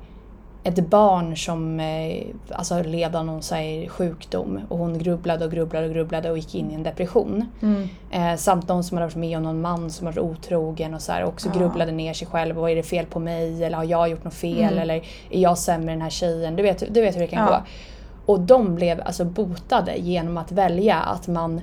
ett 0.63 0.89
barn 0.89 1.37
som 1.37 1.79
eh, 1.79 2.23
alltså 2.51 2.83
led 2.83 3.15
av 3.15 3.25
någon 3.25 3.41
så 3.41 3.55
här 3.55 3.87
sjukdom 3.89 4.59
och 4.69 4.77
hon 4.77 4.97
grubblade 4.99 5.45
och 5.45 5.51
grubblade 5.51 5.87
och 5.87 5.93
grubblade 5.93 6.31
och 6.31 6.37
gick 6.37 6.55
in 6.55 6.71
i 6.71 6.73
en 6.73 6.83
depression. 6.83 7.45
Mm. 7.61 7.87
Eh, 8.11 8.35
samt 8.37 8.67
någon 8.67 8.83
som 8.83 8.97
hade 8.97 9.07
varit 9.07 9.15
med 9.15 9.37
om 9.37 9.43
någon 9.43 9.61
man 9.61 9.89
som 9.89 10.05
var 10.05 10.19
otrogen 10.19 10.93
och 10.93 11.01
så 11.01 11.11
här, 11.11 11.23
också 11.23 11.49
Ja. 11.53 11.59
grubblade 11.59 11.91
ner 11.91 12.13
sig 12.13 12.27
själv. 12.27 12.55
Vad 12.55 12.71
är 12.71 12.75
det 12.75 12.83
fel 12.83 13.05
på 13.05 13.19
mig? 13.19 13.63
Eller 13.63 13.77
har 13.77 13.83
jag 13.83 14.09
gjort 14.09 14.23
något 14.23 14.33
fel? 14.33 14.63
Mm. 14.63 14.77
Eller 14.79 14.95
är 15.29 15.41
jag 15.41 15.57
sämre 15.57 15.91
än 15.91 15.97
den 15.97 16.01
här 16.01 16.09
tjejen? 16.09 16.55
Du 16.55 16.63
vet, 16.63 16.93
du 16.93 17.01
vet 17.01 17.15
hur 17.15 17.21
det 17.21 17.27
kan 17.27 17.45
Ja. 17.45 17.49
gå. 17.51 17.63
Och 18.33 18.39
de 18.39 18.75
blev 18.75 19.01
alltså 19.05 19.25
botade 19.25 19.95
genom 19.97 20.37
att 20.37 20.51
välja 20.51 20.95
att 20.99 21.27
man 21.27 21.61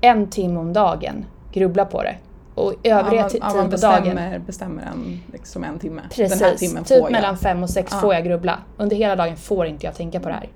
en 0.00 0.30
timme 0.30 0.60
om 0.60 0.72
dagen 0.72 1.24
grubblar 1.52 1.84
på 1.84 2.02
det. 2.02 2.14
Och 2.54 2.74
övriga 2.82 2.92
ja, 2.92 3.02
man, 3.02 3.22
ja, 3.22 3.28
tid 3.28 3.42
man 3.42 3.52
på 3.52 3.56
dagen 3.56 3.70
bestämmer, 3.70 4.38
bestämmer 4.38 4.82
en, 4.82 5.20
liksom 5.32 5.64
en 5.64 5.78
timme. 5.78 6.02
Precis, 6.10 6.74
typ 6.74 6.90
jag. 6.90 7.12
mellan 7.12 7.36
fem 7.36 7.62
och 7.62 7.70
sex 7.70 7.92
Ja. 7.92 7.98
får 7.98 8.14
jag 8.14 8.24
grubbla. 8.24 8.58
Under 8.76 8.96
hela 8.96 9.16
dagen 9.16 9.36
får 9.36 9.66
inte 9.66 9.86
jag 9.86 9.94
tänka 9.94 10.20
på 10.20 10.28
det 10.28 10.34
här. 10.34 10.48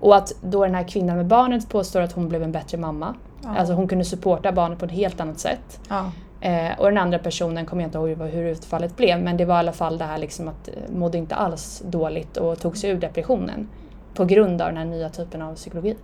Och 0.00 0.16
att 0.16 0.32
då 0.42 0.64
den 0.64 0.74
här 0.74 0.88
kvinnan 0.88 1.16
med 1.16 1.26
barnet 1.26 1.68
påstår 1.68 2.00
att 2.00 2.12
hon 2.12 2.28
blev 2.28 2.42
en 2.42 2.52
bättre 2.52 2.78
mamma. 2.78 3.14
Ja. 3.42 3.56
Alltså 3.56 3.74
hon 3.74 3.88
kunde 3.88 4.04
supporta 4.04 4.52
barnet 4.52 4.78
på 4.78 4.84
ett 4.84 4.92
helt 4.92 5.20
annat 5.20 5.38
sätt. 5.38 5.80
Ja. 5.88 6.10
Eh, 6.40 6.78
och 6.78 6.84
den 6.86 6.98
andra 6.98 7.18
personen 7.18 7.66
kommer 7.66 7.82
jag 7.82 7.88
inte 7.88 7.98
ihåg 7.98 8.08
hur, 8.08 8.26
hur 8.26 8.44
utfallet 8.44 8.96
blev 8.96 9.22
men 9.22 9.36
det 9.36 9.44
var 9.44 9.56
i 9.56 9.58
alla 9.58 9.72
fall 9.72 9.98
det 9.98 10.04
här 10.04 10.18
liksom 10.18 10.48
att 10.48 10.68
eh, 10.68 10.74
mådde 10.96 11.18
inte 11.18 11.34
alls 11.34 11.82
dåligt 11.86 12.36
och 12.36 12.58
tog 12.58 12.76
sig 12.76 12.90
ur 12.90 12.98
depressionen. 12.98 13.68
På 14.14 14.24
grund 14.24 14.62
av 14.62 14.68
den 14.68 14.76
här 14.76 14.84
nya 14.84 15.08
typen 15.08 15.42
av 15.42 15.54
psykologi. 15.54 15.96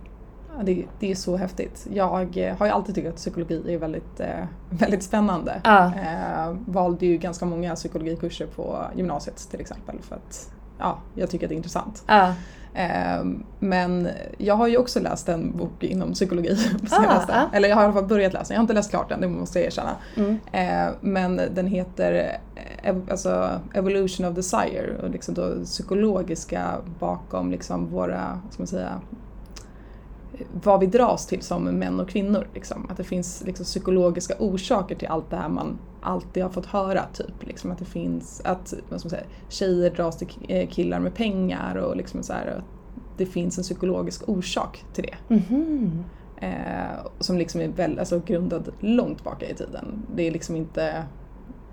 Det, 0.63 0.85
det 0.99 1.11
är 1.11 1.15
så 1.15 1.37
häftigt. 1.37 1.87
Jag 1.93 2.37
eh, 2.37 2.57
har 2.57 2.65
ju 2.65 2.71
alltid 2.71 2.95
tyckt 2.95 3.07
att 3.07 3.15
psykologi 3.15 3.73
är 3.73 3.77
väldigt, 3.77 4.19
eh, 4.19 4.45
väldigt 4.69 5.03
spännande. 5.03 5.61
Ja. 5.63 5.85
Eh, 5.85 6.55
valde 6.65 7.05
ju 7.05 7.17
ganska 7.17 7.45
många 7.45 7.75
psykologikurser 7.75 8.47
på 8.55 8.85
gymnasiet 8.95 9.47
till 9.51 9.59
exempel 9.61 9.95
för 10.01 10.15
att 10.15 10.51
ja, 10.79 10.97
jag 11.15 11.29
tycker 11.29 11.45
att 11.45 11.49
det 11.49 11.55
är 11.55 11.57
intressant. 11.57 12.03
Ja, 12.07 12.33
Eh, 12.75 13.23
men 13.59 14.07
jag 14.37 14.55
har 14.55 14.67
ju 14.67 14.77
också 14.77 14.99
läst 14.99 15.29
en 15.29 15.57
bok 15.57 15.83
inom 15.83 16.13
psykologi. 16.13 16.55
på 16.79 16.85
Ah, 16.95 17.01
senaste. 17.01 17.33
ah. 17.35 17.55
Eller 17.55 17.69
jag 17.69 17.75
har 17.75 17.81
i 17.83 17.85
alla 17.85 17.93
fall 17.93 18.05
börjat 18.07 18.33
läsa, 18.33 18.53
jag 18.53 18.59
har 18.59 18.63
inte 18.63 18.73
läst 18.73 18.89
klart 18.89 19.09
den, 19.09 19.21
det 19.21 19.27
måste 19.27 19.59
jag 19.59 19.65
erkänna. 19.67 19.95
mm. 20.15 20.37
Eh, 20.51 20.93
men 21.01 21.41
den 21.55 21.67
heter 21.67 22.13
eh, 22.55 22.89
ev- 22.89 23.11
alltså, 23.11 23.49
Evolution 23.73 24.25
of 24.27 24.35
Desire 24.35 24.97
och 25.03 25.09
liksom 25.09 25.33
då 25.35 25.53
psykologiska 25.63 26.71
bakom 26.99 27.51
liksom 27.51 27.89
våra, 27.89 28.39
ska 28.51 28.61
man 28.61 28.67
säga, 28.67 29.01
vad 30.63 30.79
vi 30.79 30.85
dras 30.85 31.25
till 31.25 31.41
som 31.41 31.63
män 31.63 31.99
och 31.99 32.09
kvinnor. 32.09 32.47
Liksom. 32.53 32.87
Att 32.89 32.97
det 32.97 33.03
finns 33.03 33.43
liksom, 33.45 33.63
psykologiska 33.63 34.35
orsaker 34.39 34.95
till 34.95 35.07
allt 35.07 35.29
det 35.29 35.35
här 35.35 35.49
man 35.49 35.77
alltid 36.01 36.43
har 36.43 36.49
fått 36.49 36.65
höra. 36.65 37.05
Typ. 37.13 37.47
Liksom, 37.47 37.71
att 37.71 37.79
det 37.79 37.85
finns 37.85 38.41
att 38.45 38.73
vad 38.89 38.99
ska 38.99 39.07
man 39.07 39.11
säga, 39.11 39.25
tjejer 39.49 39.89
dras 39.89 40.17
till 40.17 40.27
eh, 40.47 40.67
killar 40.69 40.99
med 40.99 41.15
pengar 41.15 41.75
och 41.75 41.95
liksom 41.95 42.23
så 42.23 42.33
här, 42.33 42.63
det 43.17 43.25
finns 43.25 43.57
en 43.57 43.63
psykologisk 43.63 44.29
orsak 44.29 44.83
till 44.93 45.03
det. 45.03 45.35
Mhm. 45.35 46.03
Eh, 46.37 47.05
som 47.19 47.37
liksom 47.37 47.61
är 47.61 47.67
väl, 47.67 47.99
alltså, 47.99 48.21
grundad 48.25 48.69
långt 48.79 49.23
baka 49.23 49.49
i 49.49 49.53
tiden. 49.53 50.03
Det 50.15 50.27
är 50.27 50.31
liksom 50.31 50.55
inte 50.55 51.05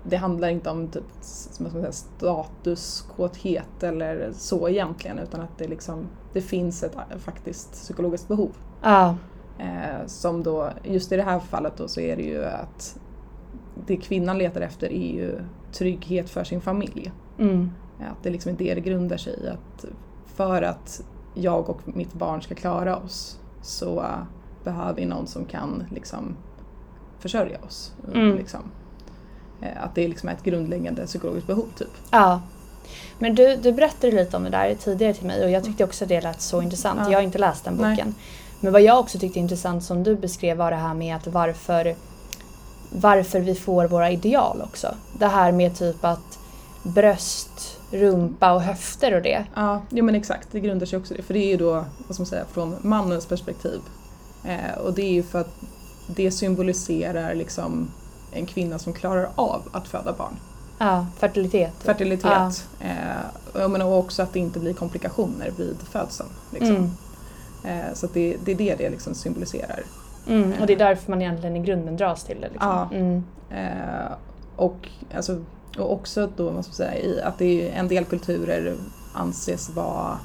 det 0.03 0.17
handlar 0.17 0.49
inte 0.49 0.69
om 0.69 0.87
typ, 0.87 1.03
som 1.21 1.63
man 1.63 1.71
ska 1.71 1.79
säga, 1.79 1.91
statuskåthet 1.91 3.83
eller 3.83 4.31
så 4.33 4.69
egentligen 4.69 5.19
utan 5.19 5.41
att 5.41 5.57
det, 5.57 5.67
liksom, 5.67 6.07
det 6.33 6.41
finns 6.41 6.83
ett 6.83 6.95
eh, 6.95 7.17
faktiskt 7.17 7.71
psykologiskt 7.71 8.27
behov. 8.27 8.51
Ja, 8.81 9.15
Eh, 9.59 10.05
som 10.07 10.43
då, 10.43 10.69
just 10.83 11.11
i 11.11 11.15
det 11.17 11.23
här 11.23 11.39
fallet 11.39 11.77
då 11.77 11.87
så 11.87 11.99
är 11.99 12.15
det 12.15 12.23
ju 12.23 12.45
att 12.45 12.99
det 13.87 13.97
kvinnan 13.97 14.37
letar 14.37 14.61
efter 14.61 14.87
är 14.93 15.13
ju 15.13 15.39
trygghet 15.71 16.29
för 16.29 16.43
sin 16.43 16.61
familj. 16.61 17.11
mm. 17.39 17.71
Att 17.99 18.23
det 18.23 18.29
liksom 18.29 18.51
är 18.51 18.55
det 18.57 18.73
det 18.75 18.81
grundar 18.81 19.17
sig 19.17 19.33
i. 19.43 19.47
Att 19.47 19.85
för 20.25 20.61
att 20.61 21.03
jag 21.33 21.69
och 21.69 21.81
mitt 21.85 22.13
barn 22.13 22.41
ska 22.41 22.55
klara 22.55 22.97
oss 22.97 23.39
så 23.61 24.05
behöver 24.63 24.93
vi 24.93 25.05
någon 25.05 25.27
som 25.27 25.45
kan 25.45 25.83
liksom 25.91 26.35
försörja 27.19 27.57
oss. 27.61 27.93
Mm. 28.13 28.35
Liksom. 28.35 28.59
Eh, 29.61 29.83
Att 29.83 29.95
det 29.95 30.03
är 30.03 30.07
liksom 30.07 30.29
ett 30.29 30.43
grundläggande 30.43 31.05
psykologiskt 31.05 31.47
behov 31.47 31.65
typ. 31.77 31.91
Ja. 32.11 32.41
Men 33.19 33.35
du, 33.35 33.55
du 33.55 33.71
berättade 33.71 34.15
lite 34.15 34.37
om 34.37 34.43
det 34.43 34.49
där 34.49 34.75
tidigare 34.75 35.13
till 35.13 35.25
mig 35.25 35.43
och 35.43 35.51
jag 35.51 35.63
tyckte 35.63 35.83
också 35.83 36.05
det 36.05 36.21
lät 36.21 36.41
så 36.41 36.61
intressant. 36.61 36.99
Ja. 37.03 37.11
Jag 37.11 37.17
har 37.17 37.23
inte 37.23 37.37
läst 37.37 37.63
den 37.65 37.73
Nej. 37.73 37.91
boken. 37.91 38.15
Men 38.59 38.73
vad 38.73 38.81
jag 38.81 38.99
också 38.99 39.19
tyckte 39.19 39.39
intressant 39.39 39.83
som 39.83 40.03
du 40.03 40.15
beskrev 40.15 40.57
var 40.57 40.71
det 40.71 40.77
här 40.77 40.93
med 40.93 41.15
att 41.15 41.27
varför, 41.27 41.95
varför 42.89 43.39
vi 43.39 43.55
får 43.55 43.87
våra 43.87 44.11
ideal 44.11 44.61
också. 44.61 44.95
Det 45.19 45.27
här 45.27 45.51
med 45.51 45.77
typ 45.77 46.05
att 46.05 46.39
bröst, 46.83 47.79
rumpa 47.91 48.53
och 48.53 48.61
höfter 48.61 49.15
och 49.15 49.21
det. 49.21 49.45
Ja, 49.55 49.81
jo 49.89 50.05
men 50.05 50.15
exakt. 50.15 50.47
Det 50.51 50.59
grundar 50.59 50.85
sig 50.85 50.99
också 50.99 51.13
i 51.13 51.17
det. 51.17 51.23
För 51.23 51.33
det 51.33 51.39
är 51.39 51.47
ju 51.47 51.57
då, 51.57 51.71
vad 52.07 52.15
ska 52.15 52.21
man 52.21 52.25
säga, 52.25 52.45
från 52.53 52.75
mannens 52.81 53.25
perspektiv. 53.25 53.79
Eh, 54.43 54.77
och 54.83 54.93
det 54.93 55.01
är 55.01 55.11
ju 55.11 55.23
för 55.23 55.41
att 55.41 55.55
det 56.07 56.31
symboliserar 56.31 57.35
liksom 57.35 57.91
en 58.31 58.45
kvinna 58.45 58.79
som 58.79 58.93
klarar 58.93 59.29
av 59.35 59.61
att 59.71 59.87
föda 59.87 60.13
barn. 60.13 60.35
Ja, 60.81 61.05
fertilitet. 61.17 61.73
Fertilitet. 61.79 62.67
Eh, 62.79 62.93
och 63.53 63.61
jag 63.61 63.71
menar 63.71 63.85
också 63.85 64.23
att 64.23 64.33
det 64.33 64.39
inte 64.39 64.59
blir 64.59 64.73
komplikationer 64.73 65.51
vid 65.57 65.77
födseln. 65.91 66.29
Liksom. 66.51 66.75
Mm. 67.63 67.87
Eh, 67.87 67.93
så 67.93 68.07
det, 68.13 68.37
det 68.45 68.51
är 68.51 68.55
det 68.55 68.75
det 68.75 68.89
liksom 68.89 69.15
symboliserar. 69.15 69.83
Mm. 70.27 70.53
Och 70.61 70.67
det 70.67 70.73
är 70.73 70.77
därför 70.77 71.09
man 71.09 71.21
egentligen 71.21 71.55
i 71.55 71.59
grunden 71.59 71.97
dras 71.97 72.23
till 72.23 72.41
det. 72.41 72.49
Liksom. 72.49 72.69
Ja. 72.69 72.89
Mm. 72.91 73.23
Eh, 73.49 74.11
och, 74.55 74.89
alltså, 75.15 75.43
och 75.77 75.93
också 75.93 76.29
då, 76.35 76.51
man 76.51 76.63
ska 76.63 76.73
säga, 76.73 76.95
i 76.95 77.21
att 77.21 77.37
det 77.37 77.69
är 77.69 77.79
en 77.79 77.87
del 77.87 78.05
kulturer 78.05 78.75
anses 79.13 79.69
vara 79.69 80.19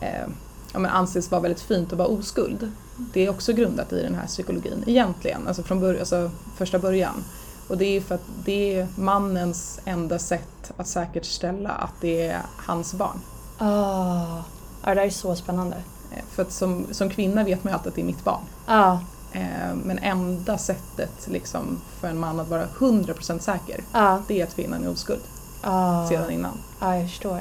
eh, 0.00 0.26
ja, 0.72 0.78
men 0.78 0.90
anses 0.90 1.30
vara 1.30 1.40
väldigt 1.40 1.62
fint 1.62 1.92
att 1.92 1.98
vara 1.98 2.08
oskuld. 2.08 2.72
Det 3.12 3.26
är 3.26 3.30
också 3.30 3.52
grundat 3.52 3.92
i 3.92 4.02
den 4.02 4.14
här 4.14 4.26
psykologin 4.26 4.84
egentligen, 4.86 5.48
alltså 5.48 5.62
från 5.62 5.80
början, 5.80 6.00
alltså 6.00 6.30
första 6.56 6.78
början. 6.78 7.24
Och 7.68 7.78
det 7.78 7.96
är 7.96 8.00
för 8.00 8.14
att 8.14 8.26
det 8.44 8.78
är 8.78 8.88
mannens 8.96 9.80
enda 9.84 10.18
sätt 10.18 10.72
att 10.76 10.86
säkerställa 10.86 11.70
att 11.70 11.94
det 12.00 12.26
är 12.26 12.42
hans 12.56 12.94
barn. 12.94 13.20
Ah. 13.58 14.42
Ja, 14.82 14.88
det 14.88 14.94
där 14.94 15.02
är 15.02 15.10
så 15.10 15.36
spännande. 15.36 15.76
Eh, 16.12 16.24
För 16.30 16.42
att 16.42 16.52
som, 16.52 16.86
som 16.90 17.10
kvinna 17.10 17.44
vet 17.44 17.64
man 17.64 17.70
ju 17.72 17.74
alltid 17.74 17.88
att 17.88 17.94
det 17.94 18.02
är 18.02 18.04
mitt 18.04 18.24
barn. 18.24 18.42
Ja, 18.66 19.00
Eh, 19.32 19.74
Men 19.74 19.98
enda 19.98 20.58
sättet 20.58 21.28
liksom 21.28 21.80
för 22.00 22.08
en 22.08 22.18
man 22.18 22.40
att 22.40 22.48
vara 22.48 22.66
100% 22.78 23.38
säker, 23.38 23.84
ja, 23.92 24.22
det 24.28 24.40
är 24.40 24.44
att 24.44 24.54
kvinnan 24.54 24.84
är 24.84 24.90
oskuld 24.90 25.20
ja. 25.62 26.06
sedan 26.08 26.30
innan. 26.30 26.58
Ja, 26.80 26.96
jag 26.96 27.08
förstår. 27.08 27.40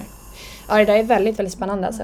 Ja, 0.67 0.75
det 0.75 0.85
där 0.85 0.95
är 0.95 1.03
väldigt, 1.03 1.39
väldigt 1.39 1.53
spännande 1.53 1.87
alltså. 1.87 2.03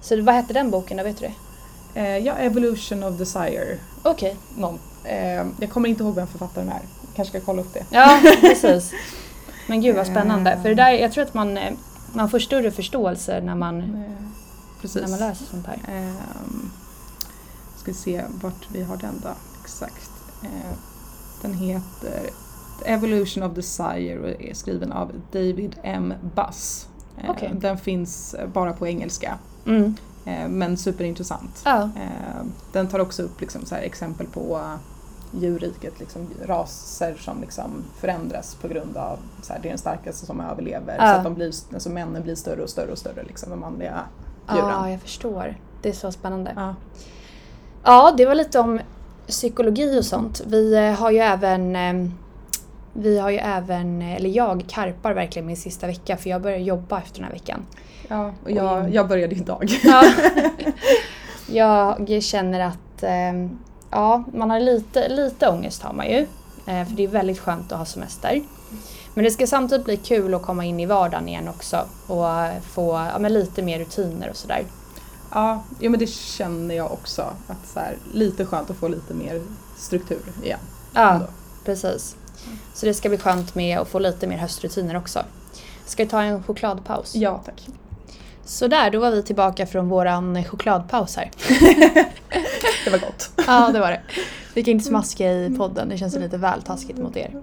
Så 0.00 0.22
vad 0.22 0.34
hette 0.34 0.52
den 0.52 0.70
boken 0.70 0.96
då, 0.96 1.04
vet 1.04 1.20
du 1.20 1.26
det? 1.26 2.00
Eh, 2.00 2.18
ja, 2.18 2.34
Evolution 2.34 3.04
of 3.04 3.18
Desire. 3.18 3.78
Okej. 4.02 4.36
Någon. 4.56 4.78
Eh, 5.04 5.46
jag 5.60 5.70
kommer 5.70 5.88
inte 5.88 6.02
ihåg 6.02 6.14
vem 6.14 6.26
författaren 6.26 6.68
är. 6.68 6.80
Kanske 7.16 7.38
ska 7.38 7.46
kolla 7.46 7.62
upp 7.62 7.74
det. 7.74 7.84
Ja, 7.90 8.20
precis. 8.40 8.92
Men 9.68 9.80
gud 9.80 9.96
vad 9.96 10.06
spännande. 10.06 10.52
Eh. 10.52 10.62
För 10.62 10.68
det 10.68 10.74
där, 10.74 10.90
jag 10.90 11.12
tror 11.12 11.24
att 11.24 11.34
man, 11.34 11.56
eh, 11.56 11.72
man 12.12 12.30
får 12.30 12.38
större 12.38 12.70
förståelse 12.70 13.40
när 13.40 13.54
man, 13.54 13.80
Eh, 13.80 14.26
precis. 14.80 15.02
när 15.02 15.08
man 15.08 15.18
läser 15.18 15.44
sånt 15.44 15.66
här. 15.66 15.78
Ehm, 15.88 16.70
ska 17.76 17.90
vi 17.90 17.96
se 17.96 18.22
vart 18.42 18.68
vi 18.72 18.82
har 18.82 18.96
den 18.96 19.20
då. 19.22 19.28
Exakt. 19.62 20.10
Eh, 20.42 20.76
den 21.42 21.54
heter 21.54 22.20
The 22.82 22.90
Evolution 22.92 23.42
of 23.42 23.54
Desire 23.54 24.18
och 24.18 24.42
är 24.42 24.54
skriven 24.54 24.92
av 24.92 25.12
David 25.32 25.76
M. 25.82 26.14
Buss. 26.34 26.88
Eh, 27.18 27.30
Okej. 27.30 27.50
Den 27.54 27.78
finns 27.78 28.34
bara 28.52 28.72
på 28.72 28.86
engelska. 28.86 29.38
Mm. 29.66 29.94
Eh, 30.24 30.48
men 30.48 30.76
superintressant. 30.76 31.62
Eh, 31.66 31.86
den 32.72 32.88
tar 32.88 32.98
också 32.98 33.22
upp 33.22 33.40
liksom 33.40 33.66
så 33.66 33.74
här 33.74 33.82
exempel 33.82 34.26
på 34.26 34.60
djurriket, 35.34 36.00
liksom 36.00 36.28
raser 36.44 37.14
som 37.14 37.40
liksom 37.40 37.84
förändras 38.00 38.54
på 38.54 38.68
grund 38.68 38.96
av 38.96 39.18
så 39.42 39.52
här, 39.52 39.60
det 39.62 39.68
är 39.68 39.70
den 39.70 39.78
starkaste 39.78 40.26
som 40.26 40.40
överlever. 40.40 40.96
Ja. 40.98 41.06
Så 41.06 41.16
att 41.16 41.24
de 41.24 41.34
blir, 41.34 41.52
alltså 41.74 41.90
männen 41.90 42.22
blir 42.22 42.34
större 42.34 42.62
och 42.62 42.70
större 42.70 42.92
och 42.92 42.98
större, 42.98 43.22
liksom, 43.22 43.50
de 43.50 43.60
manliga 43.60 44.00
djuren. 44.52 44.68
Ja, 44.68 44.90
jag 44.90 45.00
förstår. 45.00 45.56
Det 45.82 45.88
är 45.88 45.92
så 45.92 46.12
spännande. 46.12 46.52
Ja. 46.56 46.74
Ja, 47.84 48.14
det 48.16 48.26
var 48.26 48.34
lite 48.34 48.58
om 48.58 48.80
psykologi 49.26 50.00
och 50.00 50.04
sånt. 50.04 50.42
Vi 50.46 50.74
eh, 50.74 50.92
har 50.92 51.10
ju 51.10 51.18
även 51.18 51.76
eh, 51.76 52.10
vi 52.96 53.18
har 53.18 53.30
ju 53.30 53.36
även, 53.38 54.02
eh, 54.02 54.14
eller 54.14 54.30
jag 54.30 54.64
karpar 54.68 55.14
verkligen 55.14 55.46
min 55.46 55.56
sista 55.56 55.86
vecka 55.86 56.16
för 56.16 56.30
jag 56.30 56.42
börjar 56.42 56.58
jobba 56.58 56.98
efter 56.98 57.14
den 57.14 57.24
här 57.24 57.32
veckan. 57.32 57.66
Ja, 58.08 58.32
och 58.44 58.50
jag, 58.50 58.94
jag 58.94 59.08
började 59.08 59.34
idag. 59.34 59.70
Ja. 59.84 60.04
jag 62.06 62.22
känner 62.22 62.60
att 62.60 63.02
eh, 63.02 63.48
ja, 63.94 64.24
man 64.32 64.50
har 64.50 64.60
lite, 64.60 65.08
lite 65.08 65.48
ångest 65.48 65.82
har 65.82 65.92
man 65.92 66.06
ju. 66.06 66.26
Eh, 66.66 66.86
för 66.86 66.96
det 66.96 67.04
är 67.04 67.08
väldigt 67.08 67.38
skönt 67.38 67.72
att 67.72 67.78
ha 67.78 67.84
semester. 67.84 68.42
Men 69.14 69.24
det 69.24 69.30
ska 69.30 69.46
samtidigt 69.46 69.84
bli 69.84 69.96
kul 69.96 70.34
att 70.34 70.42
komma 70.42 70.64
in 70.64 70.80
i 70.80 70.86
vardagen 70.86 71.28
igen 71.28 71.48
också 71.48 71.86
och 72.06 72.26
få 72.62 73.10
ja, 73.12 73.28
lite 73.28 73.62
mer 73.62 73.78
rutiner 73.78 74.30
och 74.30 74.36
sådär. 74.36 74.64
Ja, 75.30 75.62
ja 75.80 75.90
men 75.90 76.00
det 76.00 76.06
känner 76.10 76.74
jag 76.74 76.92
också. 76.92 77.22
Att 77.22 77.68
så 77.72 77.80
här, 77.80 77.96
lite 78.12 78.46
skönt 78.46 78.70
att 78.70 78.76
få 78.76 78.88
lite 78.88 79.14
mer 79.14 79.42
struktur 79.76 80.22
igen. 80.42 80.58
Ja, 80.94 81.12
ändå. 81.12 81.26
precis. 81.64 82.16
Så 82.74 82.86
det 82.86 82.94
ska 82.94 83.08
bli 83.08 83.18
skönt 83.18 83.54
med 83.54 83.78
att 83.78 83.88
få 83.88 83.98
lite 83.98 84.26
mer 84.26 84.36
höstrutiner 84.36 84.96
också. 84.96 85.22
Ska 85.86 86.04
vi 86.04 86.10
ta 86.10 86.22
en 86.22 86.42
chokladpaus? 86.42 87.14
Ja, 87.14 87.42
tack. 87.44 87.68
Så 88.44 88.68
där, 88.68 88.90
då 88.90 88.98
var 88.98 89.10
vi 89.10 89.22
tillbaka 89.22 89.66
från 89.66 89.88
våran 89.88 90.44
chokladpaus 90.44 91.16
här. 91.16 91.30
Det 92.84 92.90
var 92.90 92.98
gott. 92.98 93.30
Ja, 93.46 93.70
det 93.72 93.80
var 93.80 93.90
det. 93.90 94.00
Vi 94.54 94.62
kan 94.62 94.72
inte 94.72 94.84
smaska 94.84 95.32
i 95.32 95.54
podden, 95.58 95.88
det 95.88 95.96
känns 95.98 96.16
lite 96.18 96.36
väl 96.36 96.62
taskigt 96.62 96.98
mot 96.98 97.16
er. 97.16 97.42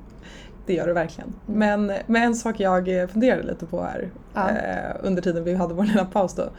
Det 0.66 0.74
gör 0.74 0.88
det 0.88 0.94
verkligen. 0.94 1.34
Men, 1.46 1.92
men 2.08 2.24
en 2.24 2.36
sak 2.36 2.60
jag 2.60 3.10
funderade 3.12 3.44
lite 3.44 3.66
på 3.66 3.84
här 3.84 4.10
Ja. 4.34 4.50
eh, 4.50 4.96
under 5.04 5.22
tiden 5.22 5.44
vi 5.44 5.54
hade 5.56 5.74
vår 5.74 5.84
lilla 5.84 6.06
paus 6.06 6.34
då. 6.36 6.50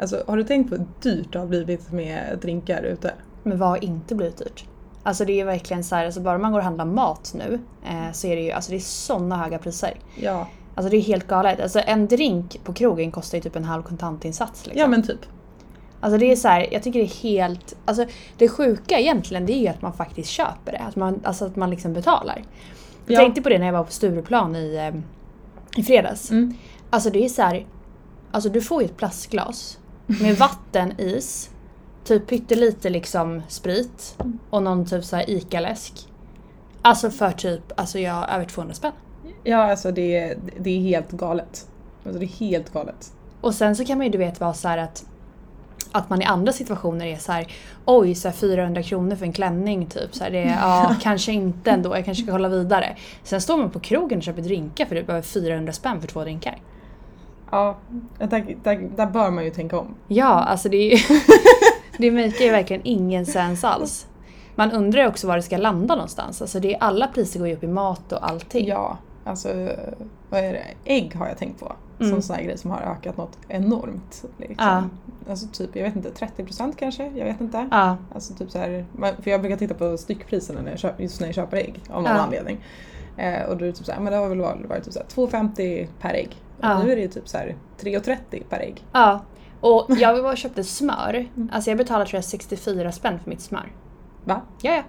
Alltså, 0.00 0.22
har 0.26 0.36
du 0.36 0.44
tänkt 0.44 0.70
på 0.70 0.76
hur 0.76 0.86
dyrt 1.02 1.32
det 1.32 1.38
har 1.38 1.46
blivit 1.46 1.92
med 1.92 2.38
drinkar 2.42 2.82
ute? 2.82 3.12
Men 3.42 3.58
vad 3.58 3.68
har 3.68 3.84
inte 3.84 4.14
blivit 4.14 4.36
dyrt? 4.36 4.64
Alltså 5.02 5.24
det 5.24 5.32
är 5.32 5.36
ju 5.36 5.44
verkligen 5.44 5.84
så 5.84 5.94
här, 5.96 6.04
alltså 6.04 6.20
bara 6.20 6.38
man 6.38 6.52
går 6.52 6.58
och 6.58 6.64
handlar 6.64 6.84
mat 6.84 7.34
nu 7.38 7.58
eh, 7.86 8.12
så 8.12 8.26
är 8.26 8.36
det 8.36 8.42
ju 8.42 8.50
alltså 8.50 8.70
det 8.70 8.76
är 8.76 8.80
såna 8.80 9.36
höga 9.36 9.58
priser. 9.58 9.94
Ja, 10.20 10.46
Alltså 10.74 10.90
det 10.90 10.96
är 10.96 11.00
helt 11.00 11.26
galet. 11.26 11.60
Alltså 11.60 11.80
en 11.86 12.06
drink 12.08 12.60
på 12.64 12.72
krogen 12.72 13.10
kostar 13.12 13.38
ju 13.38 13.42
typ 13.42 13.56
en 13.56 13.64
halv 13.64 13.82
kontantinsats. 13.82 14.66
Liksom. 14.66 14.80
ja 14.80 14.88
men 14.88 15.02
typ. 15.02 15.20
Alltså 16.00 16.18
det 16.18 16.32
är 16.32 16.36
så 16.36 16.48
här, 16.48 16.66
jag 16.72 16.82
tycker 16.82 16.98
det 16.98 17.04
är 17.04 17.22
helt... 17.22 17.76
Alltså 17.84 18.06
det 18.38 18.48
sjuka 18.48 18.98
egentligen 19.00 19.46
det 19.46 19.52
är 19.52 19.58
ju 19.60 19.68
att 19.68 19.82
man 19.82 19.92
faktiskt 19.92 20.28
köper 20.28 20.72
det. 20.72 20.78
Att 20.78 20.96
man, 20.96 21.20
alltså 21.24 21.44
att 21.44 21.56
man 21.56 21.70
liksom 21.70 21.92
betalar. 21.92 22.44
Jag 23.06 23.14
Ja. 23.14 23.20
tänkte 23.20 23.42
på 23.42 23.48
det 23.48 23.58
när 23.58 23.66
jag 23.66 23.72
var 23.72 23.84
på 23.84 23.92
Stureplan 23.92 24.56
i, 24.56 24.76
eh, 24.76 25.80
i 25.80 25.82
fredags. 25.82 26.30
Mm. 26.30 26.54
Alltså 26.90 27.10
det 27.10 27.24
är 27.24 27.28
så 27.28 27.42
här, 27.42 27.66
Alltså 28.30 28.50
du 28.50 28.60
får 28.60 28.82
ju 28.82 28.86
ett 28.86 28.96
plastglas 28.96 29.78
med 30.06 30.36
vatten, 30.38 31.00
is, 31.00 31.50
typ 32.04 32.26
pyttelite 32.26 32.90
liksom 32.90 33.42
sprit 33.48 34.16
och 34.50 34.62
någon 34.62 34.86
typ 34.86 35.04
så 35.04 35.16
här 35.16 35.30
ICA-läsk. 35.30 36.08
Alltså 36.82 37.10
för 37.10 37.30
typ, 37.30 37.80
alltså 37.80 37.98
jag 37.98 38.30
över 38.34 38.44
200 38.44 38.74
spänn. 38.74 38.92
Ja, 39.44 39.70
alltså 39.70 39.92
det, 39.92 40.16
är- 40.18 40.38
det 40.60 40.70
är 40.70 40.80
helt 40.80 41.10
galet. 41.10 41.66
Alltså 42.04 42.18
det 42.20 42.24
är 42.26 42.28
helt 42.28 42.72
galet. 42.72 43.12
Och 43.40 43.54
sen 43.54 43.76
så 43.76 43.84
kan 43.84 43.98
man 43.98 44.06
ju 44.06 44.12
du 44.12 44.18
vet 44.18 44.40
vara 44.40 44.54
så 44.54 44.68
här 44.68 44.78
att 44.78 45.04
att 45.96 46.10
man 46.10 46.22
i 46.22 46.24
andra 46.24 46.52
situationer 46.52 47.06
är 47.06 47.16
så 47.16 47.32
här 47.32 47.46
oj 47.84 48.14
så 48.14 48.28
här 48.28 48.34
400 48.34 48.82
kronor 48.82 49.16
för 49.16 49.26
en 49.26 49.32
klänning 49.32 49.86
typ. 49.86 50.14
Så 50.14 50.24
här, 50.24 50.30
det 50.30 50.38
är, 50.38 50.58
ja, 50.60 50.94
kanske 51.02 51.32
inte 51.32 51.70
ändå, 51.70 51.96
jag 51.96 52.04
kanske 52.04 52.22
ska 52.22 52.32
hålla 52.32 52.48
vidare. 52.48 52.96
Sen 53.22 53.40
står 53.40 53.56
man 53.56 53.70
på 53.70 53.80
krogen 53.80 54.18
och 54.18 54.24
köper 54.24 54.42
drinkar 54.42 54.86
för 54.86 54.94
du 54.94 55.02
behöver 55.02 55.22
400 55.26 55.72
spänn 55.72 56.00
för 56.00 56.08
två 56.08 56.20
drinkar. 56.22 56.58
Ja, 57.50 57.76
där, 58.18 58.56
där, 58.62 58.88
där 58.96 59.06
bör 59.06 59.30
man 59.30 59.44
ju 59.44 59.50
tänka 59.50 59.78
om. 59.78 59.94
Ja, 60.08 60.24
alltså 60.44 60.68
det 60.68 60.76
är 60.76 60.96
ju... 60.96 61.20
det 61.98 62.10
makar 62.10 62.44
ju 62.44 62.50
verkligen 62.50 62.82
ingen 62.84 63.26
sens 63.26 63.64
alls. 63.64 64.06
Man 64.54 64.72
undrar 64.72 65.02
ju 65.02 65.08
också 65.08 65.26
var 65.26 65.36
det 65.36 65.42
ska 65.42 65.56
landa 65.56 65.94
någonstans. 65.94 66.42
Alltså 66.42 66.60
det 66.60 66.74
är, 66.74 66.82
alla 66.82 67.06
priser 67.06 67.38
går 67.38 67.48
ju 67.48 67.54
upp 67.54 67.64
i 67.64 67.66
mat 67.66 68.12
och 68.12 68.28
allting. 68.30 68.66
Ja, 68.66 68.98
alltså 69.24 69.48
vad 70.30 70.40
är 70.40 70.52
det? 70.52 70.64
Ägg 70.84 71.14
har 71.14 71.28
jag 71.28 71.38
tänkt 71.38 71.60
på. 71.60 71.72
Som 71.98 72.06
Mm. 72.06 72.22
sån 72.22 72.36
här 72.36 72.42
grej 72.42 72.58
som 72.58 72.70
har 72.70 72.80
ökat 72.80 73.16
något 73.16 73.38
enormt. 73.48 74.24
Liksom. 74.38 74.66
Ja. 74.66 74.82
Alltså 75.30 75.46
typ, 75.52 75.76
jag 75.76 75.82
vet 75.84 75.96
inte, 75.96 76.10
30% 76.10 76.72
kanske? 76.78 77.06
Jag 77.14 77.24
vet 77.24 77.40
inte. 77.40 77.68
Ja, 77.70 77.96
Alltså 78.14 78.34
typ 78.34 78.50
så 78.50 78.58
här, 78.58 78.84
för 79.22 79.30
jag 79.30 79.40
brukar 79.40 79.56
titta 79.56 79.74
på 79.74 79.96
styckpriserna 79.98 80.62
när 80.62 80.70
jag 80.70 80.78
köper, 80.78 81.02
just 81.02 81.20
när 81.20 81.28
jag 81.28 81.34
köper 81.34 81.56
ägg 81.56 81.80
av 81.90 82.02
någon 82.02 82.12
Ja. 82.12 82.18
anledning. 82.20 82.64
Eh, 83.16 83.42
och 83.42 83.56
då 83.56 83.64
är 83.64 83.66
det 83.68 83.72
typ 83.76 83.86
så 83.86 83.92
här, 83.92 84.00
men 84.00 84.12
det 84.12 84.18
har 84.18 84.28
väl 84.28 84.40
varit, 84.68 84.84
typ 84.84 84.92
så 84.92 84.98
här 84.98 85.06
2,50 85.06 85.86
per 86.00 86.14
ägg. 86.14 86.42
Och 86.58 86.64
Ja. 86.64 86.82
nu 86.82 86.92
är 86.92 86.96
det 86.96 87.02
ju 87.02 87.08
typ 87.08 87.28
så 87.28 87.38
här 87.38 87.56
3,30 87.80 88.42
per 88.48 88.60
ägg. 88.60 88.84
ja. 88.92 89.20
Och 89.60 89.86
jag 89.88 90.22
var 90.22 90.30
och 90.32 90.36
köpte 90.38 90.64
smör. 90.64 91.28
Alltså 91.52 91.70
jag 91.70 91.78
betalade 91.78 92.06
tror 92.10 92.16
jag 92.18 92.24
64 92.24 92.92
spänn 92.92 93.18
för 93.18 93.30
mitt 93.30 93.40
smör. 93.40 93.72
Va? 94.24 94.40
Ja, 94.62 94.74
ja. 94.74 94.82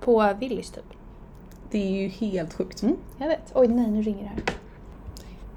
På 0.00 0.34
Willys 0.40 0.70
typ. 0.70 0.84
Det 1.70 1.78
är 1.78 2.02
ju 2.02 2.08
helt 2.08 2.54
sjukt. 2.54 2.82
Mm, 2.82 2.96
jag 3.18 3.28
vet. 3.28 3.52
Oj 3.54 3.68
nej, 3.68 3.90
nu 3.90 4.02
ringer 4.02 4.22
det 4.22 4.28
här. 4.28 4.42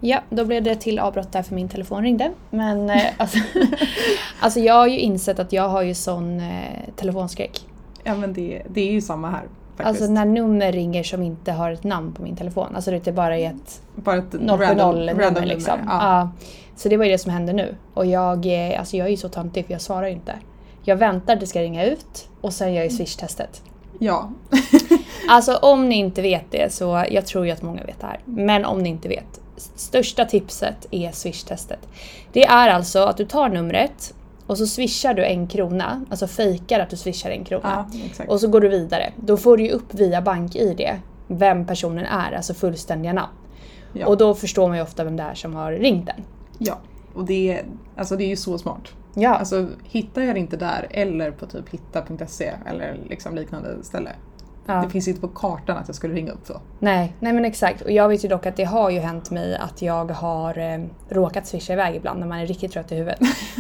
Ja, 0.02 0.20
då 0.30 0.46
blev 0.46 0.64
det 0.64 0.76
till 0.76 1.00
avbrott 1.00 1.32
där 1.32 1.42
för 1.42 1.56
min 1.56 1.70
telefon 1.70 2.04
ringde. 2.04 2.32
Men 2.50 2.90
eh, 2.90 3.04
alltså, 3.18 3.38
alltså 4.40 4.60
jag 4.60 4.74
har 4.74 4.88
ju 4.88 5.00
insett 5.00 5.40
att 5.40 5.54
jag 5.54 5.70
har 5.70 5.82
ju 5.82 5.94
sån 5.94 6.40
eh, 6.40 6.94
telefonskräck. 6.96 7.66
Ja 8.04 8.16
men 8.16 8.34
det, 8.34 8.62
det 8.70 8.82
är 8.82 8.92
ju 8.92 9.02
samma 9.02 9.30
här 9.30 9.44
faktiskt. 9.78 9.88
Alltså 9.88 10.14
när 10.14 10.26
nummer 10.26 10.72
ringer 10.72 11.04
som 11.04 11.24
inte 11.24 11.52
har 11.52 11.72
ett 11.72 11.84
namn 11.84 12.14
på 12.14 12.22
min 12.24 12.36
telefon. 12.36 12.76
Alltså 12.76 12.92
det 12.92 13.08
är 13.08 13.12
bara 13.12 13.38
i 13.38 13.46
ett 13.46 13.82
Bara 13.96 14.18
ett 14.18 14.32
070 14.32 14.48
random, 14.48 15.06
nummer 15.06 15.24
random 15.24 15.44
liksom. 15.44 15.80
nummer. 15.80 15.92
Ja. 15.94 16.20
Ja. 16.20 16.32
Så 16.76 16.90
det 16.90 16.98
var 16.98 17.06
ju 17.06 17.12
det 17.12 17.18
som 17.18 17.32
hände 17.32 17.54
nu. 17.54 17.76
Och 17.94 18.06
jag, 18.06 18.46
eh, 18.46 18.80
alltså 18.80 18.98
jag 18.98 19.08
är 19.08 19.12
ju 19.12 19.18
så 19.18 19.30
töntig 19.30 19.66
för 19.66 19.74
jag 19.74 19.82
svarar 19.82 20.08
ju 20.08 20.14
inte. 20.14 20.36
Jag 20.84 20.96
väntar 20.96 21.34
att 21.34 21.40
det 21.40 21.48
ska 21.48 21.62
ringa 21.62 21.86
ut 21.86 22.30
och 22.42 22.54
sen 22.54 22.74
gör 22.74 22.84
jag 22.84 22.92
swish-testet. 22.92 23.62
ja. 24.00 24.30
Alltså 25.30 25.56
om 25.56 25.90
ni 25.90 25.96
inte 25.96 26.22
vet 26.22 26.52
det 26.52 26.74
så, 26.74 27.06
jag 27.12 27.26
tror 27.26 27.46
ju 27.46 27.52
att 27.52 27.62
många 27.62 27.84
vet 27.84 28.00
det 28.00 28.06
här. 28.08 28.20
Men 28.26 28.66
om 28.66 28.80
ni 28.84 28.90
inte 28.90 29.08
vet. 29.10 29.40
Största 29.76 30.26
tipset 30.26 30.88
är 30.92 31.12
swish-testet. 31.12 31.80
Det 32.34 32.46
är 32.46 32.70
alltså 32.70 33.00
att 33.00 33.18
du 33.18 33.26
tar 33.26 33.50
numret 33.50 34.14
och 34.48 34.58
så 34.58 34.68
swishar 34.68 35.14
du 35.14 35.26
en 35.26 35.48
krona. 35.48 36.06
Alltså 36.10 36.28
fejkar 36.28 36.80
att 36.80 36.90
du 36.90 36.96
swishar 36.96 37.30
en 37.30 37.44
krona. 37.44 37.86
ja. 38.18 38.24
Och 38.28 38.40
så 38.42 38.48
går 38.48 38.62
du 38.62 38.70
vidare. 38.70 39.14
Då 39.16 39.38
får 39.38 39.58
du 39.58 39.64
ju 39.64 39.70
upp 39.72 39.94
via 39.94 40.22
BankID 40.22 40.82
vem 41.28 41.66
personen 41.66 42.06
är, 42.06 42.32
alltså 42.32 42.54
fullständiga 42.54 43.14
namn. 43.14 43.34
Ja. 43.94 44.08
Och 44.08 44.18
då 44.18 44.36
förstår 44.36 44.68
man 44.68 44.78
ju 44.78 44.84
ofta 44.84 45.04
vem 45.04 45.18
det 45.18 45.24
är 45.24 45.34
som 45.34 45.56
har 45.56 45.72
ringt 45.72 46.06
den. 46.06 46.24
Ja, 46.58 46.78
och 47.14 47.26
det, 47.26 47.54
är- 47.54 47.66
alltså 47.98 48.16
det 48.16 48.24
är 48.24 48.28
ju 48.28 48.36
så 48.36 48.58
smart. 48.58 48.82
Ja, 49.14 49.36
Alltså 49.36 49.68
hittar 49.84 50.22
jag 50.22 50.36
det 50.36 50.40
inte 50.40 50.58
där 50.58 50.88
eller 50.92 51.32
på 51.32 51.46
typ 51.46 51.70
hitta.se 51.70 52.52
eller 52.66 52.98
liksom 53.10 53.36
liknande 53.36 53.84
ställe. 53.84 54.10
Ja. 54.66 54.74
Det 54.74 54.90
finns 54.90 55.08
inte 55.08 55.22
på 55.22 55.28
kartan 55.28 55.78
att 55.78 55.88
jag 55.88 55.96
skulle 55.96 56.14
ringa 56.14 56.32
upp 56.32 56.46
så. 56.48 56.62
Nej, 56.80 57.14
nej 57.20 57.34
men 57.34 57.46
exakt. 57.46 57.82
Och 57.82 57.92
jag 57.92 58.10
vet 58.10 58.26
ju 58.26 58.28
dock 58.30 58.46
att 58.46 58.56
det 58.56 58.64
har 58.64 58.90
ju 58.90 59.00
hänt 59.00 59.32
mig 59.32 59.56
att 59.56 59.82
jag 59.82 60.12
har 60.12 60.58
eh, 60.58 60.80
råkat 61.10 61.48
swisha 61.48 61.74
iväg 61.74 61.96
ibland 61.96 62.20
när 62.20 62.28
man 62.28 62.40
är 62.40 62.46
riktigt 62.46 62.72
trött 62.72 62.92
i 62.92 62.96
huvudet. 62.96 63.20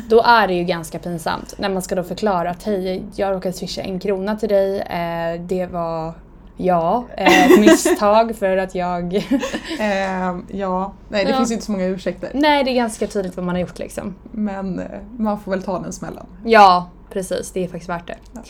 då 0.09 0.21
är 0.21 0.47
det 0.47 0.53
ju 0.53 0.63
ganska 0.63 0.99
pinsamt 0.99 1.55
när 1.57 1.69
man 1.69 1.81
ska 1.81 1.95
då 1.95 2.03
förklara 2.03 2.49
att 2.49 2.63
hej, 2.63 3.03
jag 3.15 3.31
råkade 3.35 3.53
swisha 3.53 3.81
en 3.81 3.99
krona 3.99 4.35
till 4.35 4.49
dig. 4.49 4.79
Eh, 4.79 5.41
det 5.41 5.65
var 5.65 6.13
ja, 6.61 7.05
eh, 7.17 7.59
misstag 7.59 8.35
för 8.39 8.57
att 8.57 8.75
jag... 8.75 9.15
Ehm, 9.79 10.45
ja, 10.51 10.93
nej 11.09 11.25
det 11.25 11.31
Ja. 11.31 11.37
finns 11.37 11.49
ju 11.51 11.53
inte 11.53 11.65
så 11.65 11.71
många 11.71 11.85
ursäkter. 11.85 12.29
nej, 12.33 12.63
det 12.63 12.71
är 12.71 12.75
ganska 12.75 13.07
tydligt 13.07 13.35
vad 13.35 13.45
man 13.45 13.55
har 13.55 13.61
gjort 13.61 13.79
liksom. 13.79 14.15
Men 14.31 14.79
eh, 14.79 14.85
man 15.17 15.39
får 15.39 15.51
väl 15.51 15.63
ta 15.63 15.79
den 15.79 15.93
smällen. 15.93 16.25
Ja, 16.45 16.89
precis. 17.09 17.51
Det 17.51 17.63
är 17.63 17.67
faktiskt 17.67 17.89
värt 17.89 18.07
det. 18.07 18.17
Ja. 18.33 18.41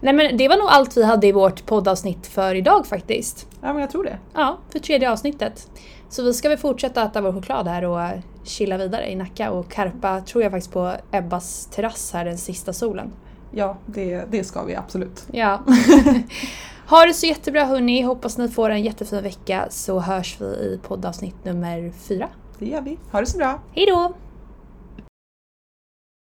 Nej 0.00 0.14
men 0.14 0.36
det 0.36 0.48
var 0.48 0.56
nog 0.56 0.66
allt 0.68 0.96
vi 0.96 1.04
hade 1.04 1.26
i 1.26 1.32
vårt 1.32 1.66
poddavsnitt 1.66 2.26
för 2.26 2.54
idag 2.54 2.86
faktiskt. 2.86 3.46
Ja 3.60 3.72
men 3.72 3.80
jag 3.80 3.90
tror 3.90 4.04
det. 4.04 4.18
Ja, 4.34 4.58
för 4.72 4.78
tredje 4.78 5.10
avsnittet. 5.10 5.70
Så 6.08 6.22
vi 6.22 6.34
ska 6.34 6.48
väl 6.48 6.58
fortsätta 6.58 7.02
äta 7.02 7.20
vår 7.20 7.32
choklad 7.32 7.68
här 7.68 7.84
och 7.84 8.00
chilla 8.44 8.76
vidare 8.76 9.10
i 9.10 9.16
Nacka 9.16 9.50
och 9.50 9.70
karpa 9.70 10.20
tror 10.20 10.42
jag 10.42 10.52
faktiskt 10.52 10.72
på 10.72 10.92
Ebbas 11.12 11.66
terrass 11.66 12.12
här 12.12 12.24
den 12.24 12.38
sista 12.38 12.72
solen. 12.72 13.12
Ja, 13.50 13.76
det, 13.86 14.24
det 14.30 14.44
ska 14.44 14.62
vi 14.62 14.76
absolut. 14.76 15.26
Ja. 15.32 15.60
ha 16.88 17.06
det 17.06 17.14
så 17.14 17.26
jättebra 17.26 17.64
hörni, 17.64 18.02
hoppas 18.02 18.38
ni 18.38 18.48
får 18.48 18.70
en 18.70 18.82
jättefin 18.82 19.22
vecka 19.22 19.66
så 19.70 20.00
hörs 20.00 20.36
vi 20.40 20.44
i 20.46 20.80
poddavsnitt 20.82 21.44
nummer 21.44 21.92
fyra. 22.08 22.28
Det 22.58 22.66
gör 22.66 22.80
vi. 22.80 22.98
Ha 23.12 23.20
det 23.20 23.26
så 23.26 23.38
bra. 23.38 23.60
Hej 23.74 23.86
då! 23.86 24.14